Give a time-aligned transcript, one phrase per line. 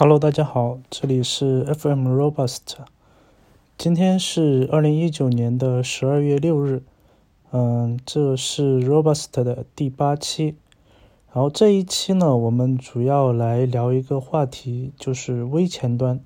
[0.00, 2.76] Hello，大家好，这里是 FM Robust。
[3.76, 6.84] 今天是二零一九年的十二月六日，
[7.50, 10.54] 嗯，这是 Robust 的第八期。
[11.32, 16.20] 然后这一期呢，我们主要来聊一个话题，就是微前端。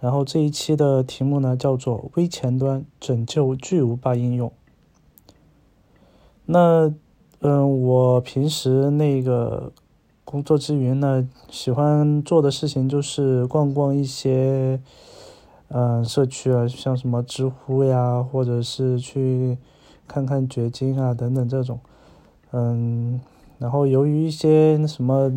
[0.00, 4.50] 然后这一期的题目呢，叫做“微前端拯救巨无霸应用”。
[6.46, 6.94] 那，
[7.40, 9.74] 嗯，我平时那个。
[10.30, 14.80] 工作之余呢，喜欢做的事情就是逛逛一些，
[15.66, 19.58] 嗯，社区啊，像什么知乎呀，或者是去
[20.06, 21.80] 看看掘金啊等等这种，
[22.52, 23.20] 嗯，
[23.58, 25.32] 然后由于一些什么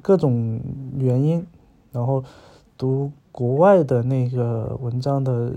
[0.00, 0.58] 各种
[0.96, 1.46] 原因，
[1.92, 2.24] 然后
[2.78, 5.52] 读国外的那个文章的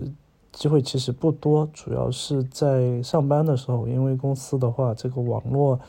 [0.52, 5.80] 机会其实不多，主要是在上班的时候，因为公司的话这个网络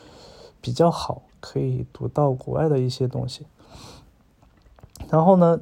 [0.61, 1.23] 比较好。
[1.45, 3.45] 可以读到国外的一些东西，
[5.11, 5.61] 然后呢，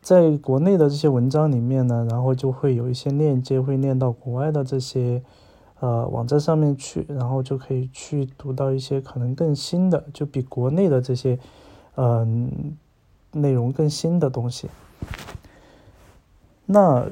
[0.00, 5.20] 在国内的这些文章里面呢，然后就会有一些链接会链到国外的这些
[5.80, 11.36] 呃网站上面去，然后就可以去读到一些可能更新的，就比国内的这些
[11.96, 12.76] 嗯
[13.32, 14.68] 内容更新的东西。
[16.66, 17.08] 那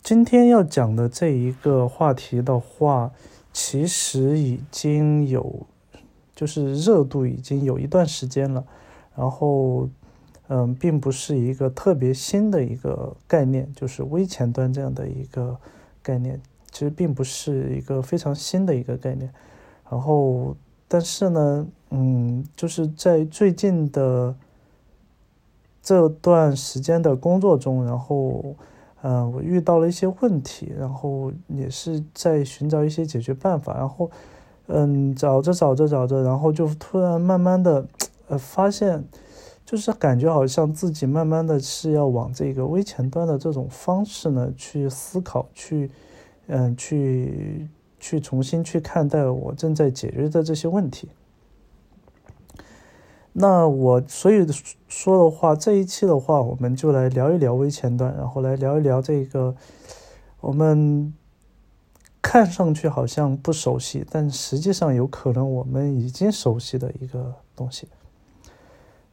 [0.00, 3.10] 今天要讲的这一个话题的话，
[3.52, 5.66] 其实已经有。
[6.34, 8.64] 就是热度已经有一段时间了，
[9.14, 9.86] 然后，
[10.48, 15.56] 嗯，并不是一个特别新的一个概念，就是微前端这样的一个
[16.02, 19.30] 概念，其实并不是一个非常新的一个概念。
[19.90, 20.56] 然后，
[20.88, 24.34] 但是呢，嗯，就是在最近的
[25.82, 28.56] 这段时间的工作中，然后，
[29.02, 34.10] 嗯，我遇到了一些问题，然后也是在寻找一些解决办法，然后。
[34.68, 37.84] 嗯，找着找着找着，然后就突然慢慢的，
[38.28, 39.04] 呃，发现，
[39.66, 45.90] 就是感觉好像自己慢慢的是要往这个微前端的这种方式呢去思考，去，
[46.46, 47.68] 嗯，去
[47.98, 51.08] 去重新去看待我正在解决的这些问题。
[53.32, 54.46] 那我所以
[54.88, 59.54] 说的话，这一期的话，我们就来聊一聊微前端，然后来聊一聊这个
[60.40, 61.12] 我们。
[62.22, 67.88] 看上去好像不熟悉，但实际上有可能我们已经熟悉的一个东西。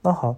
[0.02, 0.38] 那好，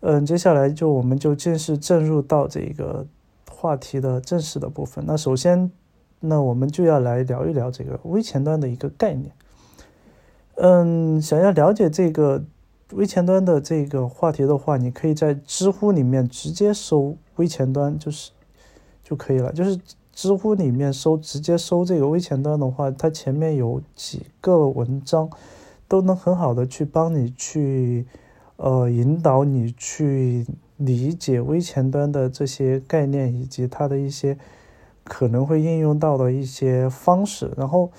[0.00, 3.06] 嗯，接下来就我们就正式进入到这个
[3.50, 5.02] 话题的正式的部分。
[5.06, 5.72] 那首先，
[6.20, 9.32] 那我们就要来聊一聊这个微前端的一个概念。
[10.56, 12.44] 嗯，想要了解这个
[12.92, 18.30] 微前端的这个话题的话，你可以在知乎里面直接搜“微前端”就是
[19.02, 19.80] 就可以了，就是。
[20.22, 25.30] 知乎里面搜，直接搜这个微前端的话，它前面有几个文章，
[25.88, 28.04] 都能很好的去帮你去，
[28.56, 30.44] 呃，引导你去
[30.76, 34.36] 理解微前端的这些概念以及它的一些
[35.04, 37.50] 可能会应用到的一些方式。
[37.56, 37.90] 然后，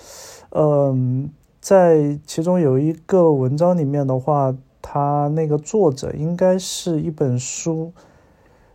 [0.51, 1.27] 嗯，
[1.59, 7.91] 在其中有一个文章里面的话，它那个作者应该是一本书。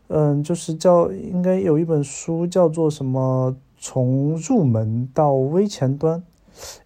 [0.09, 3.56] 嗯，就是叫应该有一本书叫做什么？
[3.78, 6.25] 从入门到微前端，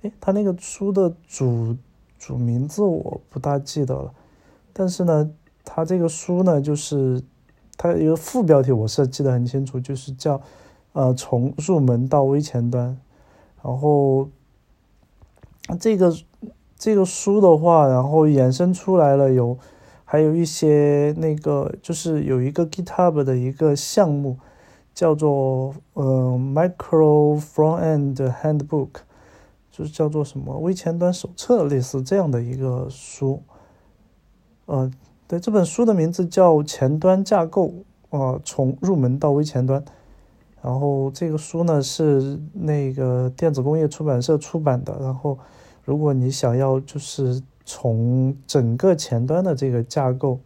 [0.03, 1.77] 诶，他那个书的主
[2.19, 4.13] 主名字我不大记得了，
[4.73, 5.31] 但是呢，
[5.65, 7.23] 他这个书呢，就是
[7.79, 10.43] 他一个副标题我是记得很清楚，就是叫
[10.93, 12.99] 呃从入门到微前端，
[13.63, 14.29] 然后
[15.79, 16.15] 这个
[16.77, 19.57] 这个书的话，然后衍生出来了有。
[20.12, 24.38] 还有一些那个，就是有一个 GitHub 的一个项目，
[24.93, 28.88] 叫做呃 Micro Frontend Handbook，
[29.71, 33.44] 就是叫做什么微前端手册，类似这样的一个书。
[34.66, 34.91] 呃，
[35.28, 37.69] 对，这本书的名字叫《前端架构》，
[38.09, 39.84] 呃，从入门到微前端。
[40.60, 44.98] 然后这个书呢是那个电子工业出版社出版的。
[45.00, 45.38] 然后，
[45.84, 47.41] 如果你想要就是。
[47.73, 50.41] 从整个前端的这个架构，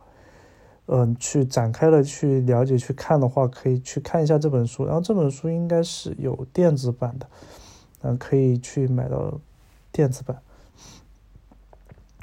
[0.85, 4.85] 嗯，去展开了去了解去看的话，可以去看一下这本书。
[4.85, 7.27] 然后这本书应该是有电子版的，
[8.03, 9.41] 嗯，可以去买到
[9.91, 10.37] 电子版。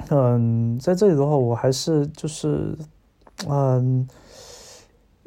[0.08, 2.78] 嗯，在这里的话，我还是就是，
[3.48, 4.06] 嗯，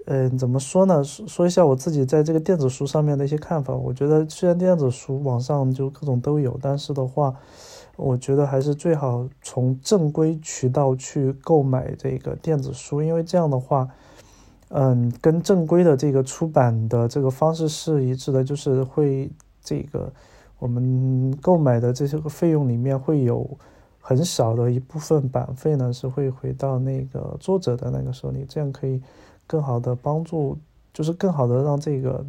[0.05, 1.03] 嗯，怎么说呢？
[1.03, 3.75] 说说一下我自己在这个电子书上面的一些看法。
[3.75, 7.35] 我觉得虽然电子书网上就各种都有，但是的话。
[7.95, 13.87] 我觉得还是最好从正规渠道去购买这个电子书，因为这样的话，
[14.69, 19.31] 嗯，跟正规的这个出版的这个方式是一致的，就是会
[19.61, 20.11] 这个
[20.59, 23.49] 我们购买的这些个费用里面会有
[24.01, 29.01] 很少的一部分版费呢是会回到那个作者的那个手里，这样可以
[29.47, 30.57] 更好的帮助，
[30.93, 32.25] 就是更好的让这个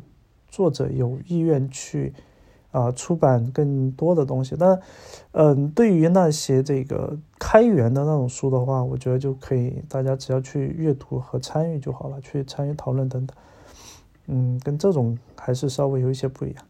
[0.48, 2.14] 作者有意愿去
[2.76, 4.55] 啊出版更多的东西。
[4.58, 4.78] 但
[5.32, 13.37] 嗯，对于那些这个开源的那种书的话，我觉得就可以，大家只要去阅读和参与就好了，去参与讨论等等。
[14.26, 16.64] 嗯，跟这种还是稍微有一些不一样。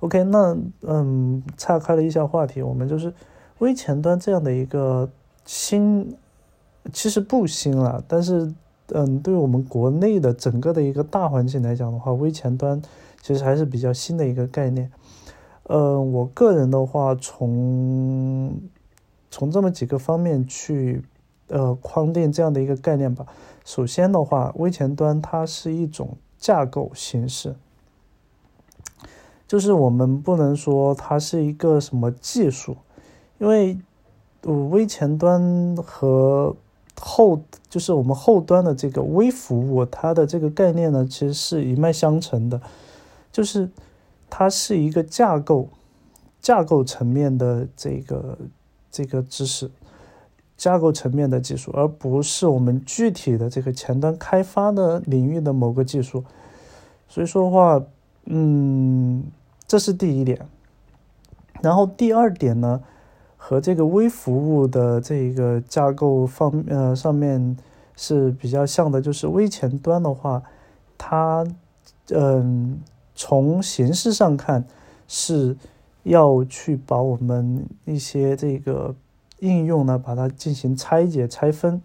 [0.00, 3.12] OK，那嗯，岔开了一下话题，我们就是
[3.58, 5.10] 微前端这样的一个
[5.44, 6.16] 新，
[6.92, 8.52] 其实不新了，但是
[8.92, 12.80] 嗯，对于我们国内的整个的一个大环境来讲的话，微前端
[13.20, 14.90] 其实还是比较新的一个概念。
[15.70, 18.60] 呃，我个人的话，从
[19.30, 21.04] 从这么几个方面去
[21.46, 23.24] 呃框定这样的一个概念吧。
[23.64, 27.54] 首先的话，微前端它是一种架构形式。
[29.46, 32.76] 就是我们不能说它是一个什么技术，
[33.38, 33.78] 因为
[34.42, 36.56] 微前端和
[37.00, 42.60] 后就是我们后端的这个微服务，它的这个概念呢，其实是一脉相承的，
[43.30, 43.70] 就是
[44.30, 45.68] 它是一个架构
[46.40, 48.38] 架构层面的这个
[48.90, 49.70] 这个知识，
[50.56, 56.24] 架构层面的技术，而不是我们具体的这个前端开发的领域的某个技术。
[57.08, 57.84] 所以说的话，
[58.26, 59.24] 嗯。
[59.70, 60.36] 这是第一点，
[61.62, 62.82] 然后第二点呢，
[63.36, 67.56] 和这个微服务的这个架构方呃上面
[67.94, 70.42] 是比较像的，就是微前端的话，
[70.98, 71.46] 它
[72.08, 72.80] 嗯
[73.20, 74.64] 从形式上看
[75.06, 75.54] 是
[76.04, 78.94] 要去把我们一些这个
[79.40, 81.82] 应用呢把它进行拆解拆分，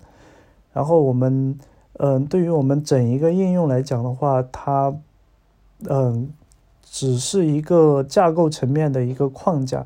[0.71, 1.59] 然后我们
[1.97, 4.95] 嗯对于我们整一个应用来讲的话，它
[5.89, 6.31] 嗯。
[6.87, 9.85] 只是一个架构层面的一个框架，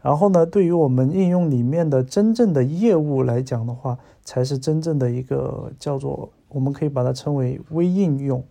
[0.00, 8.42] 然后呢，对于我们应用里面的真正的业务来讲的话，才是真正的一个叫做，我们可以把它称为微应用。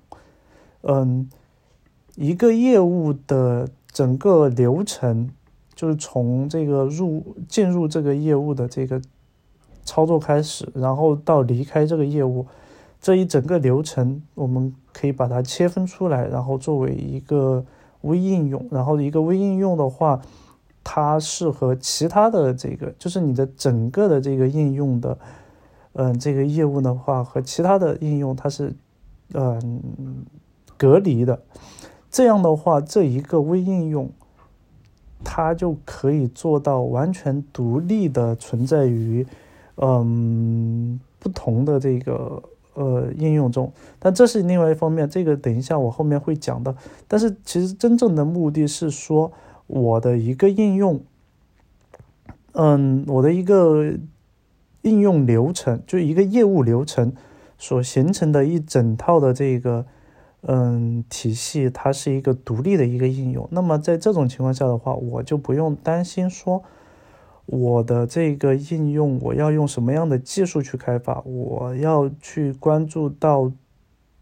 [0.84, 1.28] 嗯，
[2.16, 5.30] 一个业务的整个流程，
[5.74, 9.02] 就是从这个入进入这个业务的这个
[9.84, 12.46] 操作开始，然后到离开这个业务，
[13.00, 17.66] 这一整个流程，我们可以把它切分出来，然后作为一个。
[18.02, 20.22] 微应用，然后一个微应用的话，
[20.84, 25.18] 它是和其他的这个，就是你的整个的这个应用的，
[25.94, 28.72] 嗯，这个业务的话和其他的应用它是，
[29.34, 29.82] 嗯，
[30.78, 31.42] 隔离的。
[32.16, 34.10] 这样的话，这一个微应用，
[35.22, 39.28] 它就可以做到完全独立的存在于，
[39.76, 42.42] 嗯，不同的这个。
[42.78, 46.76] 呃，应用中，但这是另外一方面，这个等一下我后面会讲的。
[47.08, 49.32] 但是其实真正的目的是说，
[49.68, 51.00] 我的一个应用，
[52.52, 53.94] 嗯，我的一个
[54.82, 57.14] 应用流程，就一个业务流程
[57.58, 59.86] 所形成的一整套的这个
[60.48, 63.48] 嗯体系，它是一个独立的一个应用。
[63.52, 66.64] 那么在这种情况下的话，我就不用担心说。
[67.48, 71.22] 我的这个应用，我要用什么样的技术去开发？
[71.22, 73.52] 我要去关注到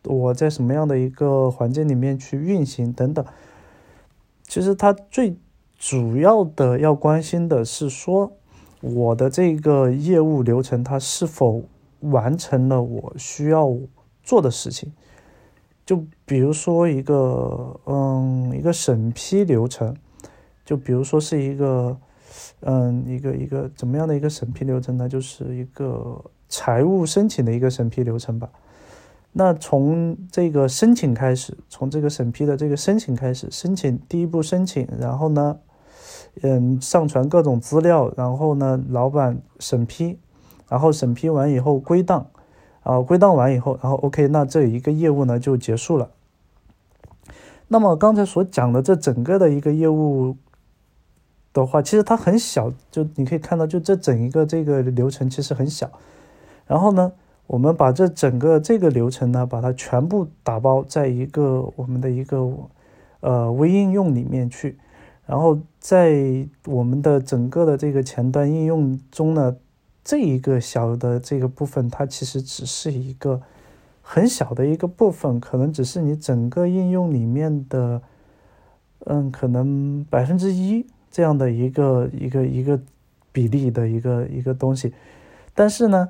[0.04, 3.26] 我在什么样的一个环境里面去运行等等。
[4.46, 5.38] 其实它最
[5.78, 8.34] 主要的要关心的是说，
[8.82, 11.64] 我的这个业务流程它是否
[12.02, 13.74] 完成了我需要
[14.22, 14.92] 做的事情。
[15.86, 19.96] 就比如说一个，嗯，一个审批流程，
[20.66, 21.98] 就比如说是一个。
[22.66, 25.08] 嗯，一个一个怎么样的一个审批流程呢？
[25.08, 28.50] 就是一个财务申请的一个审批流程吧。
[29.34, 35.60] 那从这个申请开始，从这个审批的这个申请开始，申请第一步申请，然后呢，
[36.42, 40.18] 嗯，上传各种资料，然后呢，老板审批，
[40.70, 42.28] 然后审批完以后归档，
[42.84, 46.10] 啊，归档完以后，然后 OK，那这一个业务呢就结束了。
[47.68, 50.38] 那么刚才所讲的这整个的一个业务。
[51.56, 55.88] 的话，其实它很小，就你可以看到，就这整一个这个流程其实很小。
[56.66, 57.12] 然后呢，
[57.46, 62.52] 我们把这整个这个流程呢，把它全部打包在一个我们的一个
[63.20, 64.80] 呃微应用里面去。
[65.28, 69.56] 然后在我们的整个的这个前端应用中呢，
[70.04, 73.42] 这一个小的这个部分，它其实只是一个
[74.02, 78.02] 很小的一个部分，可能只是你整个应用里面的，
[79.06, 80.86] 嗯，可能百分之一。
[81.16, 82.80] 这样的一个一个一个
[83.32, 84.92] 比例的一个一个东西，
[85.54, 86.10] 但是呢，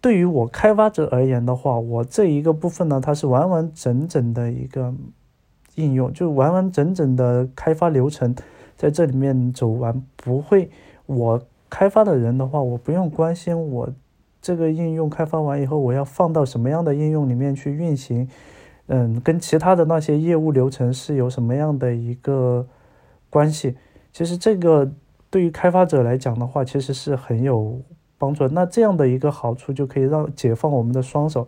[0.00, 4.94] 对于我开发者而言的话，我这一个部分呢，它是完完整整的一个
[5.74, 8.34] 应用，就完完整整的开发流程
[8.78, 10.70] 在这里面走完，不会
[11.04, 13.88] 我开发的人的话，我不用关心我
[14.42, 18.28] 这个应用开发完以后，我要放到什么样的应用里面去运行？
[18.88, 22.66] 嗯，跟其他的那些业务流程是有什么样的一个
[23.30, 23.76] 关系？
[24.12, 24.90] 其实这个
[25.30, 27.80] 对于开发者来讲的话，其实是很有
[28.18, 28.48] 帮助。
[28.48, 31.46] 那这样的一个好处就可以让解放我们的双手，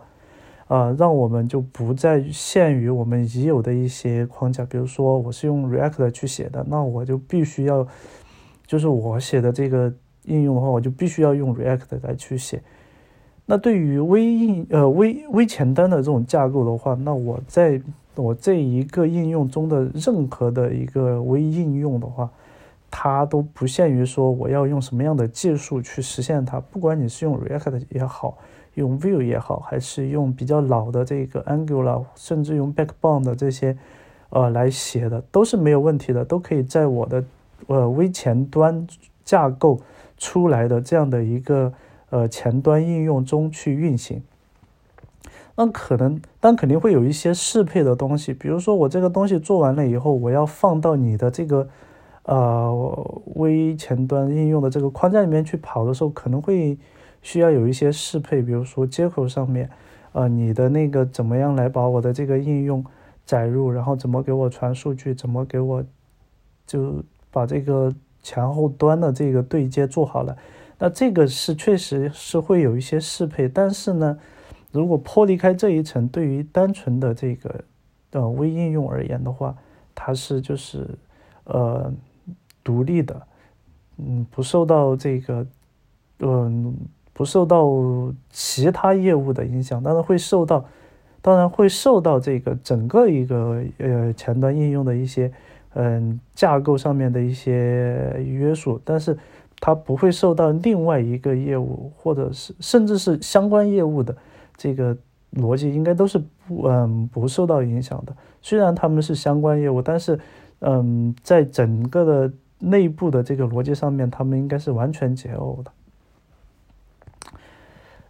[0.69, 4.65] 啊，让我们就不再限于我们已有的一些框架。
[4.65, 7.85] 比如说，我是用 React 去写的，那我就必须要，
[8.69, 9.93] 就是我写的这个
[10.25, 12.63] 应用的话，我就必须要用 React 来去写。
[13.45, 17.81] 那对于微应呃微微前端的这种架构的话，那我在
[18.15, 22.31] 我这一个应用中的任何的一个微应用的话，
[22.91, 26.61] 它都不限于说我要用什么样的技术去实现它。
[26.61, 28.39] 不管你是用 React 也好，
[28.75, 33.77] 用 Vue 也好，还是用比较老的这个 Angular，甚至用 Backbone 的这些
[34.31, 37.25] 呃来写的，都是没有问题的，都可以在我的
[37.67, 38.87] 呃微前端
[39.25, 39.81] 架构
[40.23, 41.73] 出来的这样的一个。
[42.13, 44.23] 呃，前端应用中去运行，
[45.57, 51.67] 那可能，但肯定会有一些适配的东西，比如说我这个东西做完了以后，我要放到你的这个
[52.25, 56.77] 呃微前端应用的这个框架里面去跑的时候，可能会
[57.23, 59.71] 需要有一些适配，比如说接口上面，
[60.13, 62.85] 呃，你的那个怎么样来把我的这个应用
[63.25, 65.83] 载入，然后怎么给我传数据，怎么给我
[66.67, 70.37] 就把这个前后端的这个对接做好了。
[70.79, 74.19] 那这个是确实是会有一些适配，但是呢，
[74.73, 77.65] 如果剥离开这一层，对于单纯的这个
[78.11, 79.55] 呃微应用而言的话，
[79.95, 80.89] 它是就是
[81.45, 81.93] 呃
[82.65, 83.23] 独立的，
[83.99, 85.47] 嗯，不受到这个
[86.19, 86.77] 嗯
[87.13, 87.71] 不受到
[88.31, 90.65] 其他业务的影响，当然会受到，
[91.21, 95.33] 当然会受到这个整个一个呃前端应用的一些
[95.75, 99.19] 嗯架构上面的一些约束，但是。
[99.65, 104.17] 它不会受到另外一个业务，或者是甚至是相关业务的
[104.57, 104.97] 这个
[105.35, 108.13] 逻辑，应该都是不嗯不受到影响的。
[108.41, 110.19] 虽然他们是相关业务，但是
[110.59, 115.71] 嗯，在整个的内部的这个逻辑上面，他们应该是完全解耦的。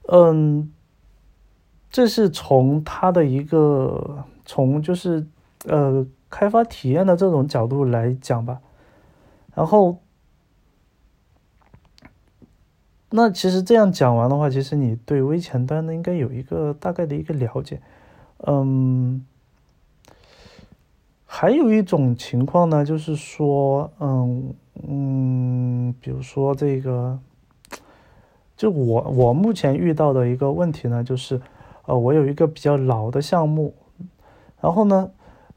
[0.09, 0.73] 嗯，
[1.91, 5.27] 这是从它的一个从就是
[5.67, 8.61] 呃开发体验的这种角度来讲吧，
[9.55, 9.99] 然后。
[13.15, 17.79] 那其实这样讲完的话，其实你对微前端呢应该有一个大概的一个了解，
[18.39, 19.27] 嗯，
[21.27, 24.55] 还有一种情况呢，就是说，嗯
[24.89, 27.19] 嗯，比如说这个，
[28.57, 31.39] 就我我目前遇到的一个问题呢，就是，
[31.85, 33.75] 呃，我有一个比较老的项目，
[34.63, 35.11] 然后呢，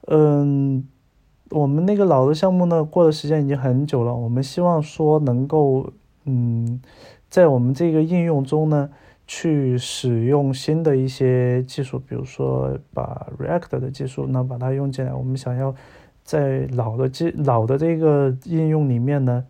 [0.07, 0.87] 嗯，
[1.51, 5.91] 我们那个老的项目呢，过的时间已经很久了，我们希望说能够，
[6.25, 6.81] 嗯。
[7.27, 8.89] 在我们这个应用中呢，
[9.27, 15.13] 去使用新的一些技术，比如说把 React 的技术呢把它用进来。
[15.13, 15.75] 我们想要
[16.23, 19.43] 在老的技老的这个应用里面呢，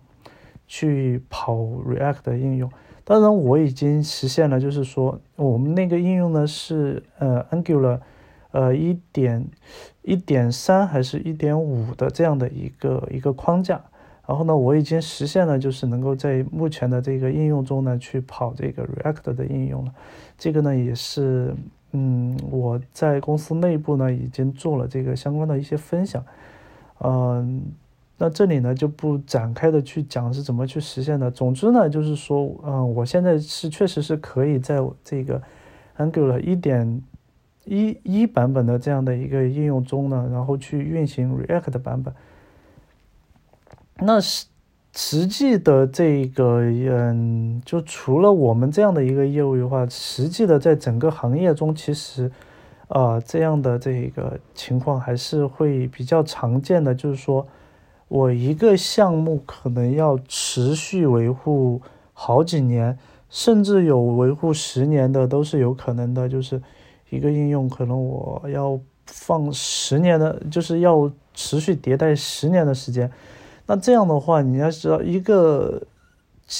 [0.65, 2.71] 去跑 React 的应用。
[3.03, 7.99] 当然，我已经实现了，就是说我们那个应用呢是呃 Angular
[8.55, 9.45] 呃一点
[10.01, 13.81] 一点三还是一点五的这样的一个一个框架。
[14.27, 19.93] 然后呢，我已经实现了，就是能够在目前的这个应用中呢，去跑这个 React 的应用了。
[20.35, 21.53] 这个呢，也是，
[21.91, 26.25] 嗯，我在公司内部呢，已经做了这个相关的一些分享。
[27.01, 27.61] 嗯，
[28.17, 31.29] 那这里呢，就不展开的去讲是怎么去实现的。
[31.29, 35.39] 总之呢，就是说，嗯，我现在是确实是可以在这个
[35.97, 36.99] Angular 一点
[37.65, 42.13] 一一版本的这样的一个应用中呢，然后去运行 React 的版本。
[43.99, 44.45] 那实
[44.97, 52.31] 实际的这个，嗯，就除了我们这样的一个业务的话，实际的在整个行业中，其实，
[52.87, 56.95] 啊，这样的这个情况还是会比较常见的。
[56.95, 57.45] 就是说，
[58.07, 61.81] 我一个项目可能要持续维护
[62.13, 62.97] 好几年，
[63.29, 66.29] 甚至有维护十年的都是有可能的。
[66.29, 66.61] 就是
[67.09, 73.11] 一个应用，可能我要放十年的，就是要持续迭代十年的时间。
[73.67, 75.81] 那这样的话，你要知道一个，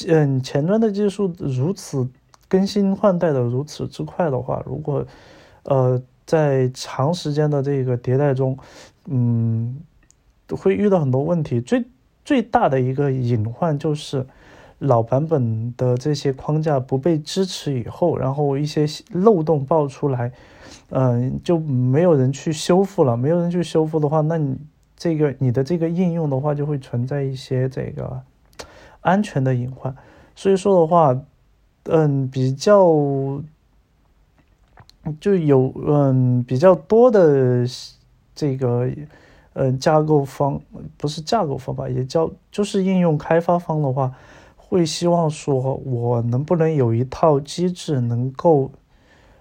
[0.08, 2.08] 嗯，前端的技术如此
[2.48, 5.06] 更新换代的如此之快的话，如果，
[5.64, 8.58] 呃，在长时间的这个迭代中，
[9.06, 9.80] 嗯，
[10.50, 11.62] 会遇到很多问题。
[11.62, 11.86] 最
[12.24, 14.26] 最大的一个隐患就是，
[14.80, 20.32] 老版本的这些框架不被支持以后，然后一些漏洞爆出来，
[20.90, 23.16] 嗯，就没有人去修复了。
[23.18, 24.58] 没有人去修复的话，那你。
[24.98, 28.22] 这个你的这个应用的话，就会存在一些这个
[29.02, 29.94] 安全的隐患。
[30.38, 31.14] 所以说的话，
[31.84, 32.88] 嗯比较
[35.20, 37.68] 就有嗯比较多的
[38.34, 38.90] 这个
[39.52, 40.62] 嗯架构方
[40.96, 44.14] 不是架构方吧，也叫就是应用开发方的话，
[44.68, 48.72] 会希望说我能不能有一套机制能够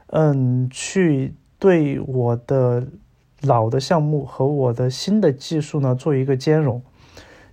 [0.08, 2.86] 嗯去对我的
[3.40, 6.82] 老的项目和我的新的技术呢做一个兼容。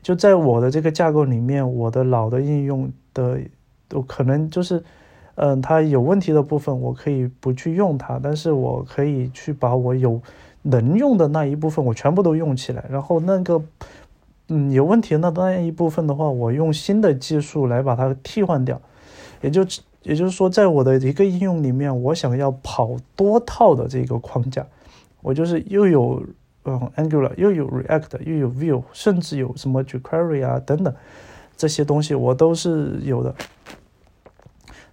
[0.04, 3.40] 就在我的这个架构里面，我的老的应用的，
[3.88, 4.84] 都可能就是，
[5.36, 10.20] 嗯，它有问题的部分，我可以不去用它，但是我可以去把我有
[10.64, 13.62] 能用的那一部分，我全部都用起来，然后那个，
[14.52, 18.80] 嗯，有问题的那一部分的话，我用新的技术来把它替换掉，
[19.42, 19.66] 也就
[20.04, 24.68] 也就是说，在我的一个应用里面，我想要跑多套的这个框架，
[25.22, 26.24] 我就是又有。
[26.64, 30.94] 嗯，Angular 又有 React，又有 Vue，甚至有什么 jQuery 啊等等
[31.58, 33.34] 这些东西，我都是有的。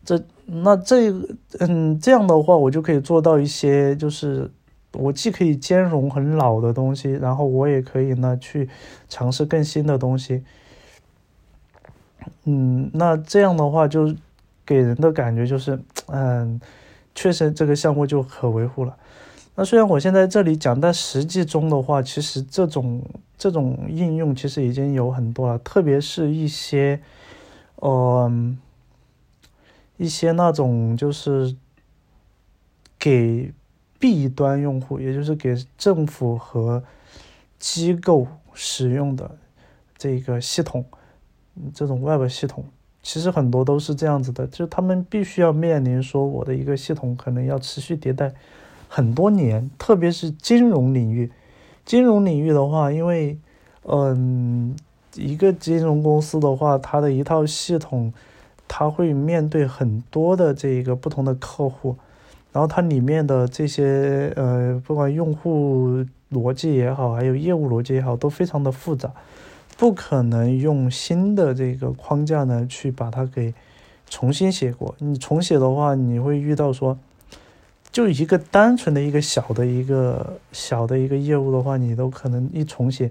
[0.02, 1.12] 这那这
[1.58, 4.50] 嗯这样的话，我就可以做到一些，就是
[4.92, 8.68] 我既可以兼容很老的东西，然后我也可以呢去
[9.08, 10.42] 尝试更新的东西。
[12.44, 14.14] 嗯，那这样的话就
[14.64, 16.60] 给人的感觉就是，嗯，
[17.14, 18.96] 确实这个项目就可维护了。
[19.54, 23.02] 那虽然我现在这里讲，但实际中的话，其实这种
[23.36, 27.00] 这种应用其实已经有很多了，特别是一些，
[27.82, 28.58] 嗯，
[29.96, 31.56] 一些那种就是
[32.98, 33.52] 给
[33.98, 36.82] B 端用户，也就是给政府和
[37.58, 39.30] 机构使用的
[39.96, 40.84] 这个系统，
[41.74, 42.64] 这种 Web 系统，
[43.02, 48.32] 其实很多都是这样子的，就他们必须要面临说，我的一个系统可能要持续迭代。
[48.90, 51.30] 很多年，特别是金融领域，
[51.84, 53.36] 金融领域的话，因为，
[53.82, 54.74] 嗯，
[55.14, 58.14] 一个金融公司的话，它的一套系统，
[58.66, 61.96] 它会面对很多的这个不同的客户，
[62.52, 69.12] 然后它里面的这些呃，不管用户逻辑也好，还有业务逻辑也好，都非常的复杂，
[69.76, 73.54] 不可能用新的这个框架呢去把它给
[74.08, 74.94] 重新写过。
[74.98, 76.98] 你重写的话，你会遇到说。
[77.90, 83.10] 就一个单纯的一个小的一个小的一个业务的话，你都可能一重写，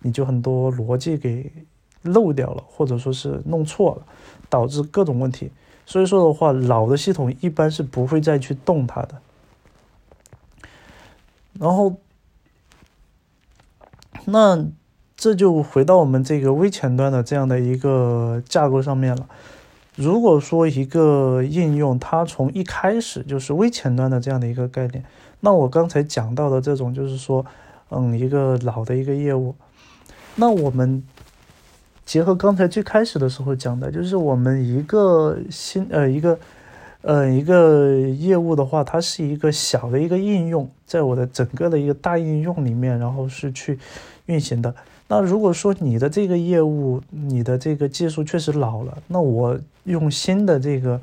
[0.00, 1.50] 你就很多逻辑给
[2.02, 4.02] 漏掉了，或者说是弄错了，
[4.50, 5.50] 导致各种问题。
[5.90, 9.22] 所以说的话，老的系统一般是不会再去动它的。
[11.58, 11.96] 然后，
[14.26, 14.66] 那
[15.16, 19.26] 这就回到我们这个微前端的这样的一个架构上面了。
[19.96, 25.02] 如果说一个应用它从一开始就是微前端的这样的一个概念，
[25.40, 27.46] 那我刚才讲到的这种就是说，
[27.88, 29.54] 嗯，一个老的一个业务，
[30.36, 31.02] 那我们
[32.08, 36.38] 结合刚才最开始的时候讲的，就是我们一个新呃一个
[37.02, 43.78] 呃一个业务的话，它是一个小的一个应用，在我的整个的一个大应用里面，然后是去
[44.24, 44.74] 运行的。
[45.06, 50.98] 那如果说你的这个业务，你的这个技术确实老了，那我用新的这个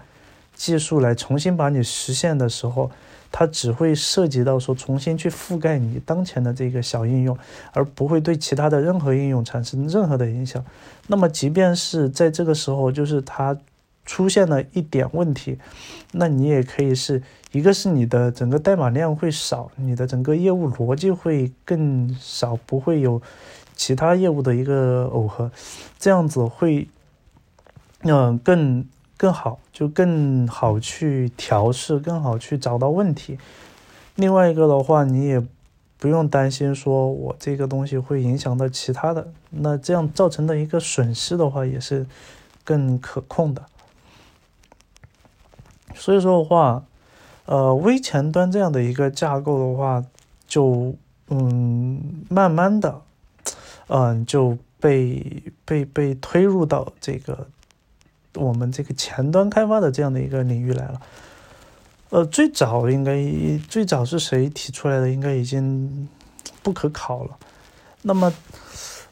[0.56, 2.90] 技术来重新把你实现的时候，
[3.38, 7.38] 它只会涉及到说重新去覆盖你当前的这个小应用，
[7.74, 10.64] 而不会对其他的任何应用产生任何的影响。
[11.08, 13.58] 那么即便是在这个时候，就是它
[14.06, 15.60] 出现了一点问题，
[16.14, 17.22] 那你也可以是
[17.52, 23.22] 一个是你的整个代码量会少，你的整个业务逻辑会更少，不会有。
[23.78, 25.52] 其他业务的一个耦合，
[26.00, 26.88] 这样子会，
[28.04, 28.86] 嗯，更
[29.18, 33.38] 更好，就更好去调试，更好去找到问题。
[34.16, 35.44] 另外一个的话，你也
[35.98, 42.06] 不用担心说我这个东西会影响到其他的，那这样造成的一个损失的话，也是
[42.64, 43.66] 更可控的。
[45.94, 46.84] 所以说的话，
[47.46, 50.04] 呃，微前端这样的一个架构的话，
[50.48, 50.96] 就
[51.30, 53.02] 嗯，慢慢的。
[53.88, 57.48] 嗯，就被被被推入到这个
[58.38, 61.02] 我们这个前端开发的这样的一个领域来了。
[62.10, 63.18] 呃，最早应该
[63.68, 65.10] 最早是谁提出来的？
[65.10, 66.08] 应该已经
[66.64, 67.32] 不可考了。
[68.04, 68.34] 那么，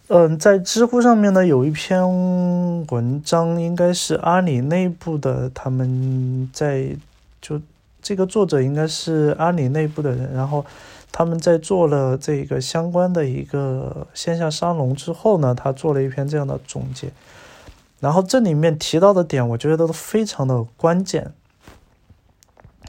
[0.08, 2.06] 嗯，在知乎上面呢，有一篇
[2.88, 6.96] 文章，应该是阿里内部的，他们在
[7.42, 7.60] 就
[8.02, 10.66] 这个作者应该是阿里内部的人，然后。
[11.16, 17.12] 他们在做了这个相关的一个线下沙龙之后呢，他做了一篇这样的总结，
[18.04, 21.32] 然后这里面提到的点，我觉得都非常的关键。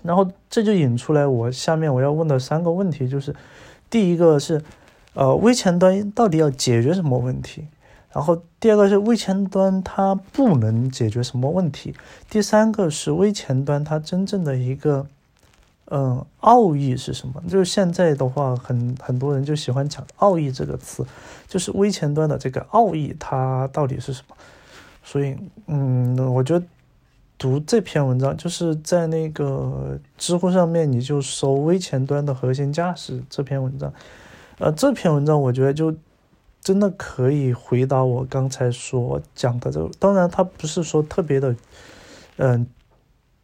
[0.02, 3.32] 然后这就引出来我下面我要问的三个问题，就是
[3.88, 4.60] 第一个是，
[5.14, 7.68] 呃，微前端到底要解决什么问题？
[8.12, 11.94] 然后第二个是微前端它不能解决什么问题，
[12.28, 15.06] 第三个是微前端它真正的一个。
[15.90, 17.42] 嗯，奥义是什么？
[17.46, 21.06] 就是现在的话，很很多人就喜欢讲“奥义”这个词，
[21.46, 24.34] 就是微前端的这个奥义，它到底是什么？
[25.04, 25.36] 所以，
[25.68, 26.66] 嗯，我觉得
[27.38, 33.92] 读这篇文章，就是在那个知乎上面，你就搜“微前端的核心价值”这篇文章，
[34.58, 35.94] 呃，这篇文章我觉得就
[36.60, 39.88] 真的可以回答我刚才所讲的这个。
[40.00, 41.54] 当然，它不是说特别的，
[42.38, 42.66] 嗯。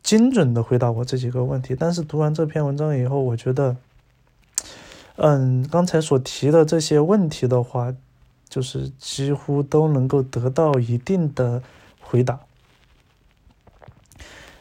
[0.03, 3.77] 精准的回答我这几个问题，但是读完这篇文章以后，我觉得，
[5.17, 7.95] 嗯，刚才所提的这些问题的话，
[8.51, 11.63] 就是几乎都能够得到一定的
[12.01, 12.41] 回答。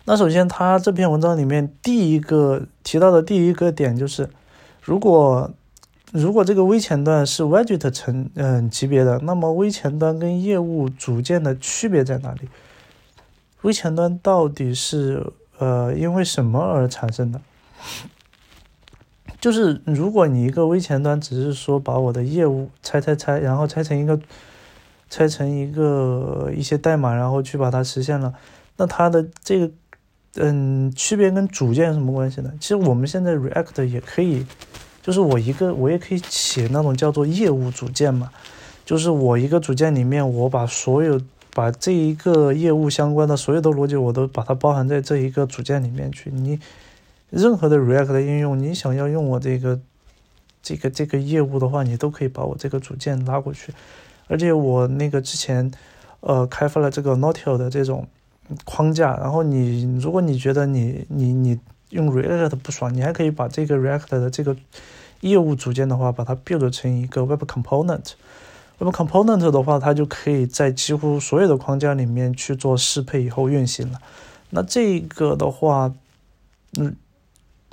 [0.06, 4.30] 那首先，他这篇文章里面第一个提到的第一个点就是，
[4.82, 5.52] 如果
[6.12, 12.50] 如果这个微前端是 widget 层嗯级别的，那么微前端跟业务组件的区别在哪里？
[13.62, 17.42] 微前端到底是呃因为什么而产生的？
[19.40, 24.20] 就是如果你一个微前端只是说把我的业务拆拆拆，然后拆成一个
[25.10, 28.34] 拆成一个一些代码，然后去把它实现了，
[28.78, 29.72] 那它的这个
[30.36, 32.52] 嗯区别跟组件有什么关系呢？
[32.60, 34.46] 其实我们现在 React 也可以，
[35.02, 38.30] 就是我一个我也可以写那种叫做业务组件嘛，
[38.86, 41.20] 就是我一个组件里面我把所有
[41.54, 46.30] 把这一个业务相关的所有的逻辑，我都把它包含在这一个组件里面去。
[46.30, 46.60] 你
[47.30, 49.80] 任何的 React 的应用，你想要用我这个
[50.62, 53.74] 这个这个业务的话，你都可以把我这个组件拉过去。
[54.28, 55.72] 而且我那个之前
[56.22, 58.08] 呃开发了这个 Notio 的这种
[58.66, 64.56] 框架，然后你如果你觉得你你你用 React 不爽，你还可以把这个 React 的这个
[65.22, 68.12] 业务组件的话，把它 build 成一个 Web Component。
[68.82, 74.00] 那么 component 的话，它就可以在几乎所有的框架里面去做适配以后运行了。
[74.52, 75.94] 那这个的话，
[76.80, 76.96] 嗯，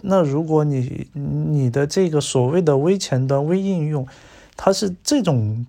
[0.03, 4.07] 那如果你你的这个所谓的微前端、微应用，
[4.57, 5.67] 它是这种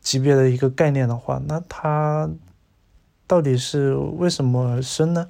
[0.00, 2.30] 级别的一个概念的话，那它
[3.26, 5.28] 到底是为什么而生呢？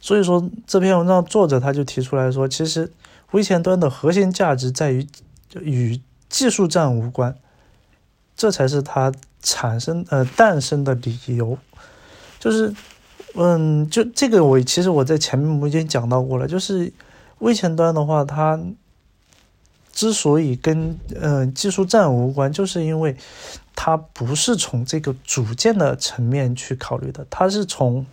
[0.00, 2.92] 所以说这篇文章作者他就提出来说，其实
[3.32, 5.06] 微前端的核心价值在于
[5.60, 7.36] 与技术栈无关，
[8.36, 11.58] 这才是它产生呃诞生的理由。
[12.38, 12.74] 就是，
[13.34, 16.48] 嗯，就这个我其实我在前面我已经讲到过了。
[16.48, 16.92] 就是
[17.38, 18.60] 微前端的话，它
[19.92, 23.16] 之所以跟嗯技术栈无关，就是因为
[23.74, 28.06] 它不是从这个组件的层面去考虑的，它是从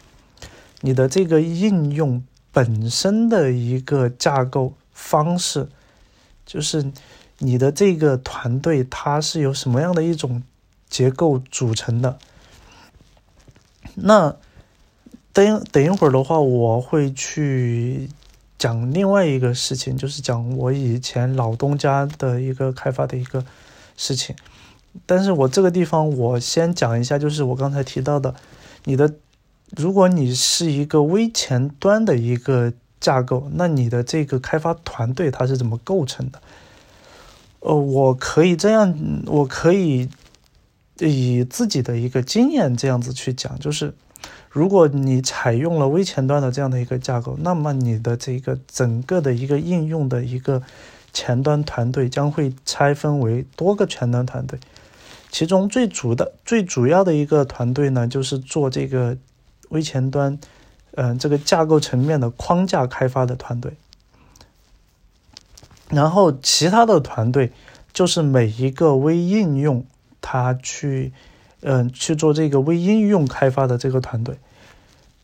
[0.82, 5.68] 你的这个应用本身的一个架构方式，
[6.46, 6.92] 就是。
[7.40, 10.42] 你的这个团队它是由什么样的一种
[10.90, 12.18] 结构组成的？
[13.94, 14.36] 那
[15.38, 18.10] 等等一会儿的话，我会去
[18.58, 23.46] 讲另外一个事情，就是讲我以前老东家的一个开发的一个
[23.96, 24.36] 事情。
[25.06, 28.34] 但是我这个地方我先讲一下，就是我刚才提到的，
[28.86, 29.14] 你的
[29.76, 36.42] 如果你是一个微前端的一个架构，那你的这个开发团队它是怎么构成的？
[37.60, 38.98] 呃，我可以这样，
[39.28, 40.10] 我可以
[40.98, 43.94] 以自己的一个经验这样子去讲，就是
[44.58, 50.64] 如果你采用了微前端的这样的一个架构，那么你的这个整个的一个应用的一个
[51.14, 54.60] 前端团队将会拆分为多个前端团队，
[55.30, 59.16] 其中最主的、最主要的一个团队呢，就是做这个
[59.70, 60.40] 微前端，
[60.96, 63.74] 嗯，这个架构层面的框架开发的团队。
[65.92, 67.52] 然后，其他的团队
[67.94, 69.86] 就是每一个微应用，
[70.20, 71.14] 它去，
[71.62, 74.40] 嗯，去做这个微应用开发的这个团队。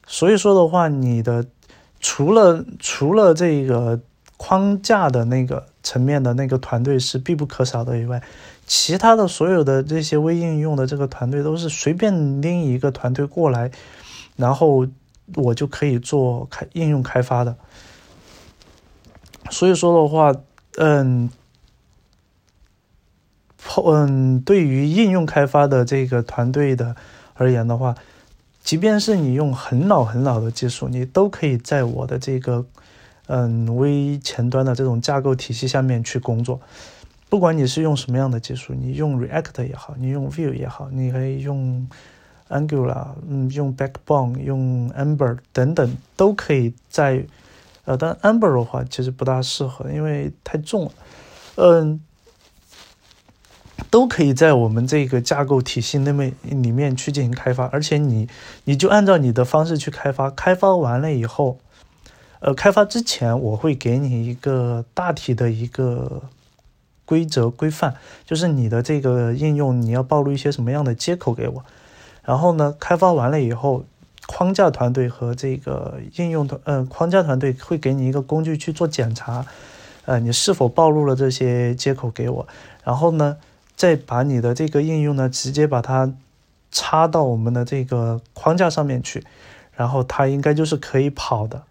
[0.05, 1.45] 所以说的话，你的
[1.99, 3.99] 除了除了这个
[4.37, 8.21] 框架的那个层面的那个团队是必不可少的以外，
[8.65, 13.71] 其他的所有的这些微应用的这个团队都是随便拎一个团队过来，
[14.35, 14.87] 然后
[15.35, 17.55] 我就可以做开应用开发的。
[19.49, 20.33] 所以说的话。
[20.75, 21.29] 嗯，
[23.85, 26.95] 嗯，对于应用开发的这个团队的
[27.35, 27.93] 而言的话，
[28.63, 32.65] 即便是你用很老很老的技术，你都可以在我的这个
[33.27, 36.59] 嗯微前端的这种架构体系下面去工作。
[37.29, 41.87] 不管你是用什么样的技术，你用 React 也好，你用 Vue 也好，你可以用
[42.49, 47.25] Angular，嗯，用 Backbone，用 Ember 等等，都可以在。
[47.85, 50.91] 呃，但 Amber 的话其实不大适合，因为太重了。
[51.55, 51.99] 嗯，
[53.93, 58.27] 都可以在我们这个架构体系那面里面去进行开发，而且你
[58.63, 61.59] 你就按照你的方式去开发，开发完了以后，
[62.39, 66.23] 呃，开发之前我会给你一个大体的一个
[67.05, 67.93] 规则规范，
[68.25, 71.63] 就是你的这个应用你要暴露一些什么样的接口给我，
[72.23, 73.85] 然后呢，开发完了以后，
[74.25, 79.45] 框架团队和这个应用团，嗯，框架团队会给你一个工具去做检查，
[80.05, 82.47] 呃，你是否暴露了这些接口给我，
[82.83, 83.37] 然后呢？
[83.75, 86.13] 再把你的这个应用呢，直接把它
[86.71, 89.23] 插到我们的这个框架上面去，
[89.75, 91.63] 然后它应该就是可以跑的。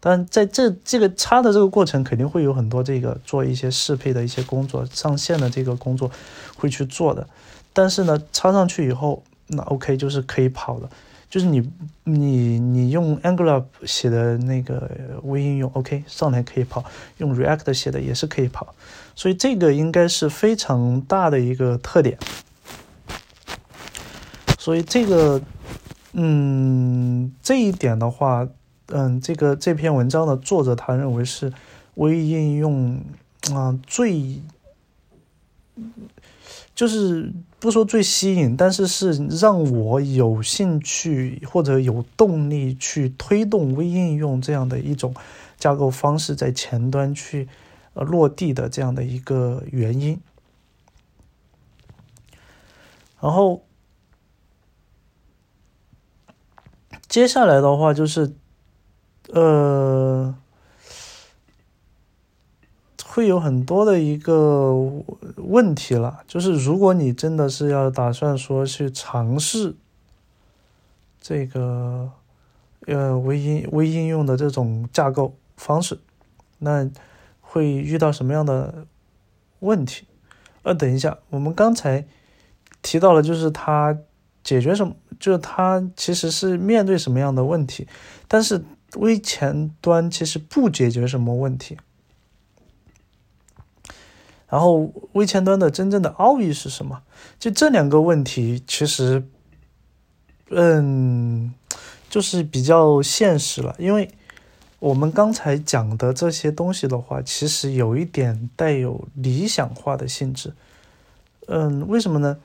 [0.00, 6.10] 但在这这个插的这个过程，肯定会有很多这个做一些适配的一些工作，上线的这个工作
[6.56, 7.28] 会去做的。
[7.72, 10.88] 但是呢，插上去以后，那 OK 就是可以跑的。
[11.32, 11.66] 就是你
[12.04, 16.84] 你你用 Angular 写的那个微应用，OK 上来可以跑，
[17.16, 18.74] 用 React 写的也是可以跑，
[19.16, 22.18] 所以这个应该是非常大的一个特点。
[24.58, 25.40] 所以这个，
[26.12, 28.46] 嗯，这一点的话，
[28.88, 31.50] 嗯，这个这篇文章的作者他认为是
[31.94, 33.02] 微应用
[33.54, 34.38] 啊最。
[36.74, 45.14] 就是不说最吸引，但是是让我有兴趣或者有动力去推动微应用这样的一种
[45.58, 47.46] 架构方式在前端去
[47.94, 50.18] 呃落地的这样的一个原因。
[53.20, 53.62] 然后
[57.06, 58.34] 接下来的话就是
[59.32, 60.34] 呃。
[63.14, 64.72] 会有很多的一个
[65.36, 69.74] 问题了，就是如果你真的是要打算说去尝试
[71.20, 72.10] 这个
[72.86, 75.98] 呃微应微应用的这种架构方式，
[76.60, 76.90] 那
[77.42, 78.86] 会遇到什么样的
[79.58, 80.06] 问题？
[80.62, 82.06] 呃，等一下，我们刚才
[82.80, 83.94] 提到了，就是它
[84.42, 87.86] 解决什么，就是它其实是面对什么样的问题，
[88.26, 88.64] 但是
[88.96, 91.76] 微前端其实不解决什么问题。
[94.52, 97.00] 然后微前端的真正的奥义是什么？
[97.38, 99.26] 就这两个问题，其实，
[100.50, 101.54] 嗯，
[102.10, 103.74] 就是比较现实了。
[103.78, 104.10] 因为
[104.78, 110.52] 我们刚才讲的这些东西的话，其实有一点带有理想化的性质。
[111.46, 112.36] 嗯，为什么呢？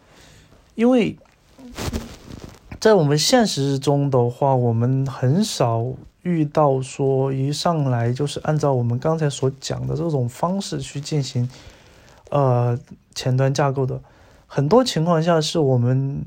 [0.75, 1.17] 因为
[2.79, 5.85] 在我们现实中的话，我们很少
[6.21, 11.49] 遇到说一上来就是按照我们刚才所讲的这种方式去进行。
[12.29, 12.77] 呃，
[13.15, 14.01] 前端架构的
[14.47, 16.25] 很多情况下是我们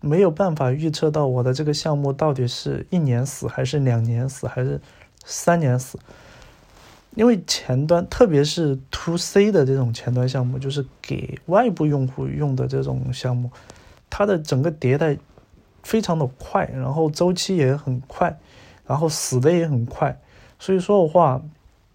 [0.00, 4.80] 没有办法预测到我的这个项目到底是一年死还是两年死还是
[5.24, 5.98] 三年死，
[7.14, 13.50] 因为前端特别是 to C 的这种前端项目，就是给外部用户用的这种项目，
[14.10, 15.16] 它的整个迭代
[15.82, 18.38] 非常的快，然后周期也很快，
[18.86, 20.20] 然后死的也很快，
[20.58, 21.42] 所以说的话。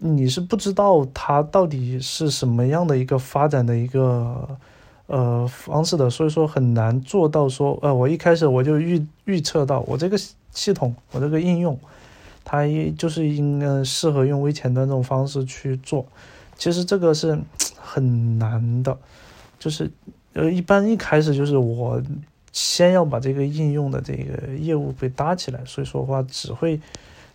[0.06, 4.46] 你是不知道它到底是什么样的一个发展的一个
[5.06, 10.18] 呃方式的，所以说很难做到说，呃，我一开始我就预预测到我这个
[10.50, 11.78] 系统，我这个应用，
[12.44, 16.04] 它一就是应该适合用微前端这种方式去做。
[16.58, 17.38] 其实这个是
[17.80, 18.94] 很难的，
[19.58, 19.90] 就是
[20.34, 21.98] 呃，一般一开始就是我
[22.52, 26.78] 先要把这个应用的这个业务被搭起来，所以说话只会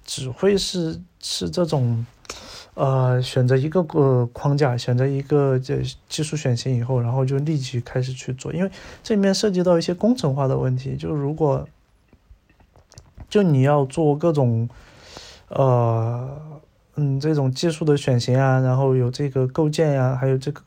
[0.06, 2.06] 只会是是这种。
[2.76, 8.72] 呃，选择一个个框架，选择一个这技术选型以后，然后就立即开始去做，因为
[9.04, 10.96] 这里面涉及到一些工程化的问题。
[10.96, 11.68] 就如果
[13.30, 14.70] 就你要做各种
[15.50, 16.40] 呃
[16.96, 20.62] 嗯这种技术的选型啊，然后有这个构建呀，还有这个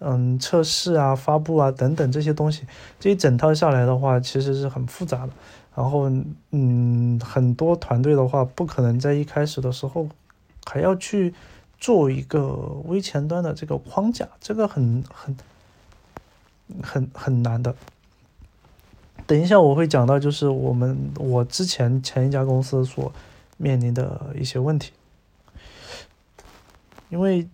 [0.00, 2.64] 嗯测试啊、发布啊等等这些东西，
[2.98, 5.32] 这一整套下来的话，其实是很复杂的。
[5.74, 6.10] 然后
[6.50, 10.06] 嗯，很多团队的话，不可能在一开始的时候
[10.66, 11.34] 还要去。
[11.82, 15.36] 做一个微前端的这个框架，这个很很
[16.80, 17.74] 很很难的。
[19.26, 23.12] 等一下我会讲到，就是我们我之前前一家公司所
[23.56, 24.92] 面临的一些问题，
[27.08, 27.48] 因为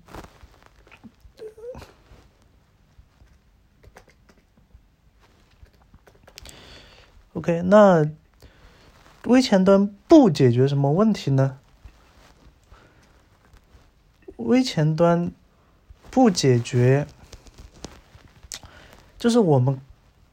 [7.33, 8.11] OK，那
[9.25, 11.59] 微前端不解决什么问题呢？
[14.39, 15.31] 微前端
[16.11, 17.07] 不解决，
[19.19, 19.81] 就是我们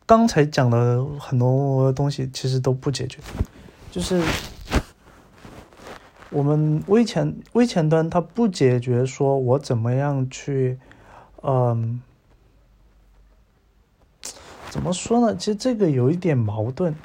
[0.05, 3.19] 刚才讲的很多东西，其实都不解决。
[3.91, 4.21] 就是
[6.29, 10.77] 我们微前微前端它不解决，说我怎么样去，
[11.41, 12.01] 嗯，
[14.69, 15.35] 怎么说呢？
[15.35, 16.95] 其实这个有一点矛盾，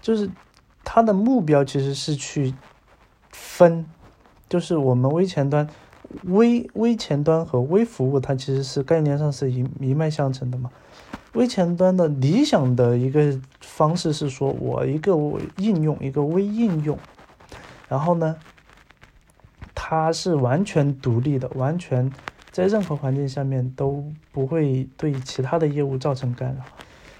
[0.00, 0.28] 就是
[0.84, 2.54] 它的目标其实是去
[3.30, 3.86] 分，
[4.48, 5.68] 就是我们微前端、
[6.24, 10.70] 微微前端和微服务，它其实是概念上是一一脉相承的嘛。
[11.34, 15.12] 微前端的理想的一个方式是说，我一个
[15.56, 16.98] 应用，一个微应用，
[17.88, 18.36] 然后呢，
[19.74, 22.12] 它是完全独立的，完全
[22.50, 26.62] 在任何环境下面都不会对其他的业务造成干扰。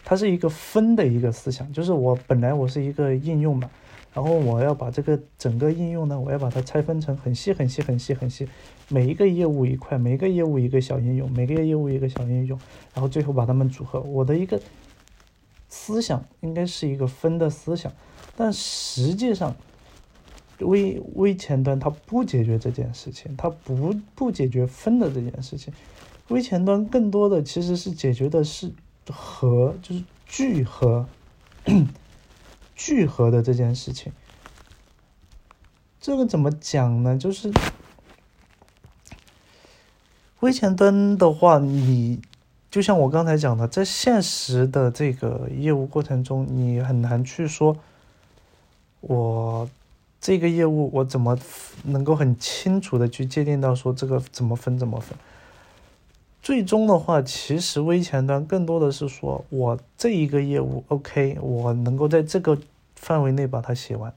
[0.04, 3.70] 它是一个分的一个思想，就是我本来我是一个应用嘛，
[4.14, 8.46] 然后我要把这个整个应用呢，我要把它拆分成很细很细很细很细。
[8.88, 12.58] 每一个业务一块，每一个业务一个小应用，每个业务一个小应用，
[12.92, 14.00] 然后最后把它们组合。
[14.00, 14.60] 我的一个
[15.68, 17.90] 思想应该是一个分的思想，
[18.36, 19.56] 但实际上，
[20.58, 25.72] 微微前端它不解决这件事情，它不不解决分的这件事情。
[26.28, 28.70] 微前端更多的其实是解决的是
[29.08, 31.06] 和，就是聚合，
[32.84, 34.12] 聚合的这件事情。
[36.00, 37.16] 这个怎么讲呢？
[37.16, 37.52] 就是。
[40.40, 42.20] 微前端的话，你
[42.68, 47.76] 就像我刚才讲的，在现实的这个业务过程中，你很难去说，
[49.02, 49.70] 我
[50.20, 51.38] 这个业务我怎么
[51.84, 55.16] 能够很清楚的去界定到说这个怎么分怎么分。
[56.42, 62.58] 最终的话，其实微前端更多的是说我这一个业务 OK，我能够在这个
[63.02, 64.14] 范围内把它写完，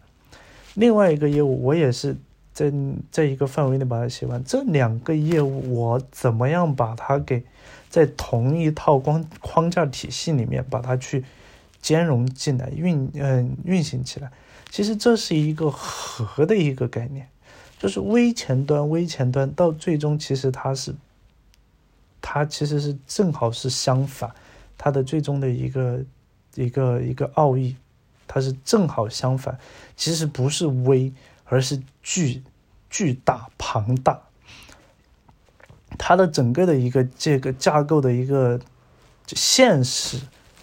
[0.75, 2.15] 另外一个业务我也是。
[2.55, 2.71] 在
[3.11, 7.43] 在一个范围内把它写完，这两个业务我怎么样把它给
[7.89, 11.25] 在同一套框框架体系里面把它去
[11.81, 14.31] 兼容进来运嗯运行起来？
[14.69, 17.27] 其实这是一个和的一个概念，
[17.77, 20.95] 就是微前端微前端到最终其实它是
[22.21, 24.31] 它其实是正好是相反，
[24.77, 25.99] 它的最终的一个
[26.55, 27.75] 一个一个奥义，
[28.27, 29.57] 它是正好相反，
[29.95, 31.13] 其实不是微。
[31.47, 32.41] 而是巨
[32.89, 34.19] 巨大庞大，
[35.95, 38.59] 它的整个的一个这个架构的一个
[39.27, 40.19] 现实，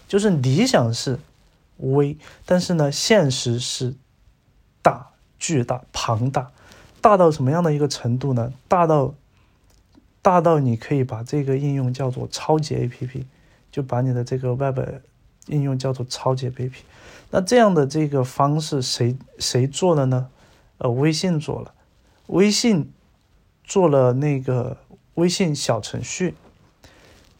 [0.08, 1.20] 就是理想是
[1.76, 3.94] 微，但是呢，现实是
[4.82, 6.50] 大巨大庞大，
[7.00, 8.52] 大到什么样的一个程度呢？
[8.66, 9.14] 大到
[10.20, 13.24] 大到你可以把这个应用叫做超级 APP，
[13.70, 14.80] 就把你的这个 Web
[15.46, 16.72] 应用叫做超级 APP。
[17.34, 20.28] 那这样的这个方式，谁谁做的呢？
[20.76, 21.72] 呃，微信做了，
[22.26, 22.92] 微信
[23.64, 24.76] 做了那个
[25.14, 26.34] 微信小程序。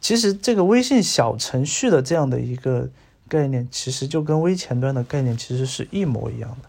[0.01, 2.89] 其实这个微信小程序的这样的一个
[3.29, 6.69] 概念，其实就跟微前端的概念其实是一模一样的，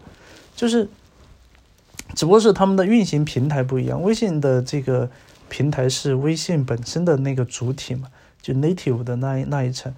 [0.54, 0.86] 就是
[2.14, 4.02] 只不过是他们的运行平台不一样。
[4.02, 5.10] 微信的这个
[5.48, 8.08] 平台是微信本身的那个主体嘛，
[8.42, 9.94] 就 native 的那一那一层。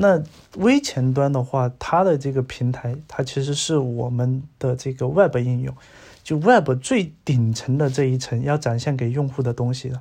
[0.00, 0.22] 那
[0.56, 5.74] 微前端的话，它的这个平台，它其实是我们的这个 Web 应用。
[6.22, 10.00] 就 Web 最顶层的这一层要展现给用户的东西的，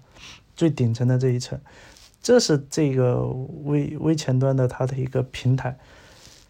[0.56, 1.58] 最顶层的这一层，
[2.22, 3.24] 这是这个
[3.64, 5.78] 微微前端的它的一个平台。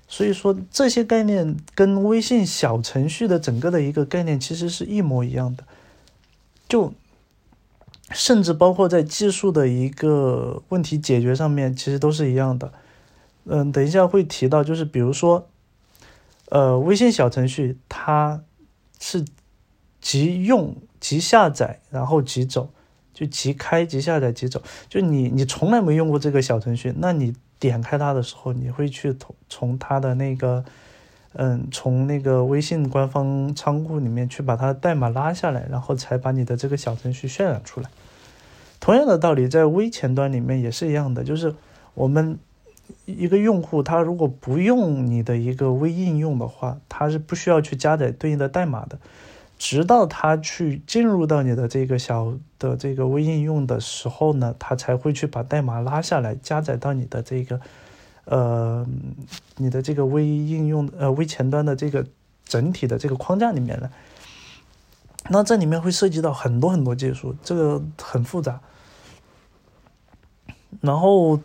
[0.08, 5.64] 所以说这些概念跟微信小程序的整个的一个概念其实是一模一样的，
[6.68, 6.94] 就
[8.12, 12.74] 甚至包括在技术的一个问题解决上面，其实都是一样的。
[13.48, 15.50] 嗯，等一下会提到，就是比如说，
[16.50, 18.44] 呃，微信小程序它
[19.00, 19.26] 是。
[20.00, 22.70] 即用即下载，然后即走，
[23.14, 24.62] 就即开即下载即走。
[24.88, 30.64] 就你你从来没用过这个小程序，那你点开它的时候，你会去从从它的那个，
[31.34, 37.90] 嗯，从那个微信官方仓库里面去把它的代码拉下来，然后才把你的这个小程序渲染出来。
[38.80, 41.54] 同样的道理，在微前端里面也是一样的，就是
[41.96, 42.38] 我们
[43.08, 49.00] 一个用户他如果不用你的一个微应用的话，他是不需要去加载对应的代码的。
[49.58, 57.60] 直到他去进入到你的这个小的这个微应用的时候呢，他才会去把代码拉下来，加载到你的这个，
[58.26, 58.86] 呃，
[59.56, 62.06] 你的这个微应用呃微前端的这个
[62.46, 63.90] 整体的这个框架里面来。
[65.30, 68.62] 那这里面会涉及到很多很多技术，这个很复杂。
[70.82, 71.40] 然后，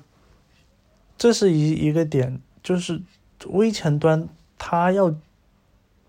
[1.23, 3.01] 这是一一个点，就是
[3.47, 5.15] 微前端它要，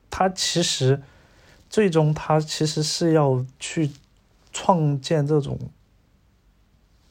[0.09, 1.03] 它其实。
[1.69, 3.91] 最终，它其实是要去
[4.51, 5.59] 创建这种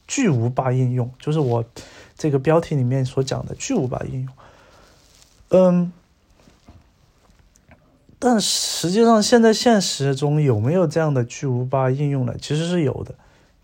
[0.05, 1.63] 巨无霸应用，就是我
[2.17, 4.33] 这个标题里面所讲的巨无霸应用。
[5.49, 5.91] 嗯，
[8.19, 12.35] 但实际上，现在现实中有没有这样的巨无霸应用呢？
[12.41, 13.15] 其实是有的。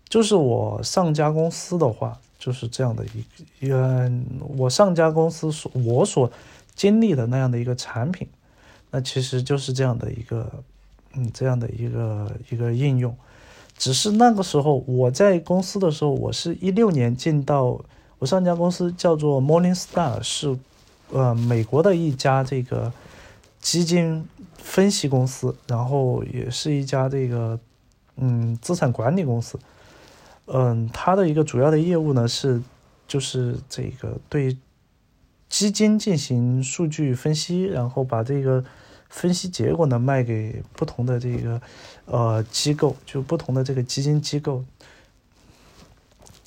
[0.08, 3.04] 就是我上家公司的话，就是这样的
[3.60, 4.10] 一个
[4.56, 6.32] 我上家公司所我所
[6.74, 8.26] 经历的那样的一个产品，
[8.90, 10.50] 那其实就是这样的一个
[11.12, 13.14] 嗯这样的一个一个应用。
[13.76, 17.78] 只是那个时候我在公司的时候，我是一六年进到
[18.18, 20.58] 我上家公司叫做 Morningstar，是
[21.10, 22.90] 呃美国的一家这个
[23.60, 24.26] 基金
[24.56, 27.60] 分析公司，然后也是一家这个
[28.16, 29.58] 嗯资产管理公司。
[30.52, 32.60] 嗯，它的一个主要的业务呢是
[33.06, 34.56] 就是这个对
[35.48, 38.64] 基金进行数据分析，然后把这个。
[39.12, 41.60] 分析结果呢，卖给不同的这个
[42.04, 44.64] 呃机构，就不同的这个基金机构。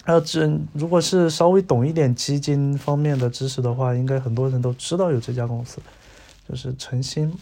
[0.05, 5.81] 还有，这如果是稍微懂一点基金方面的知识的话，应该很多人都知道有这家公司，
[6.47, 7.37] 就是晨星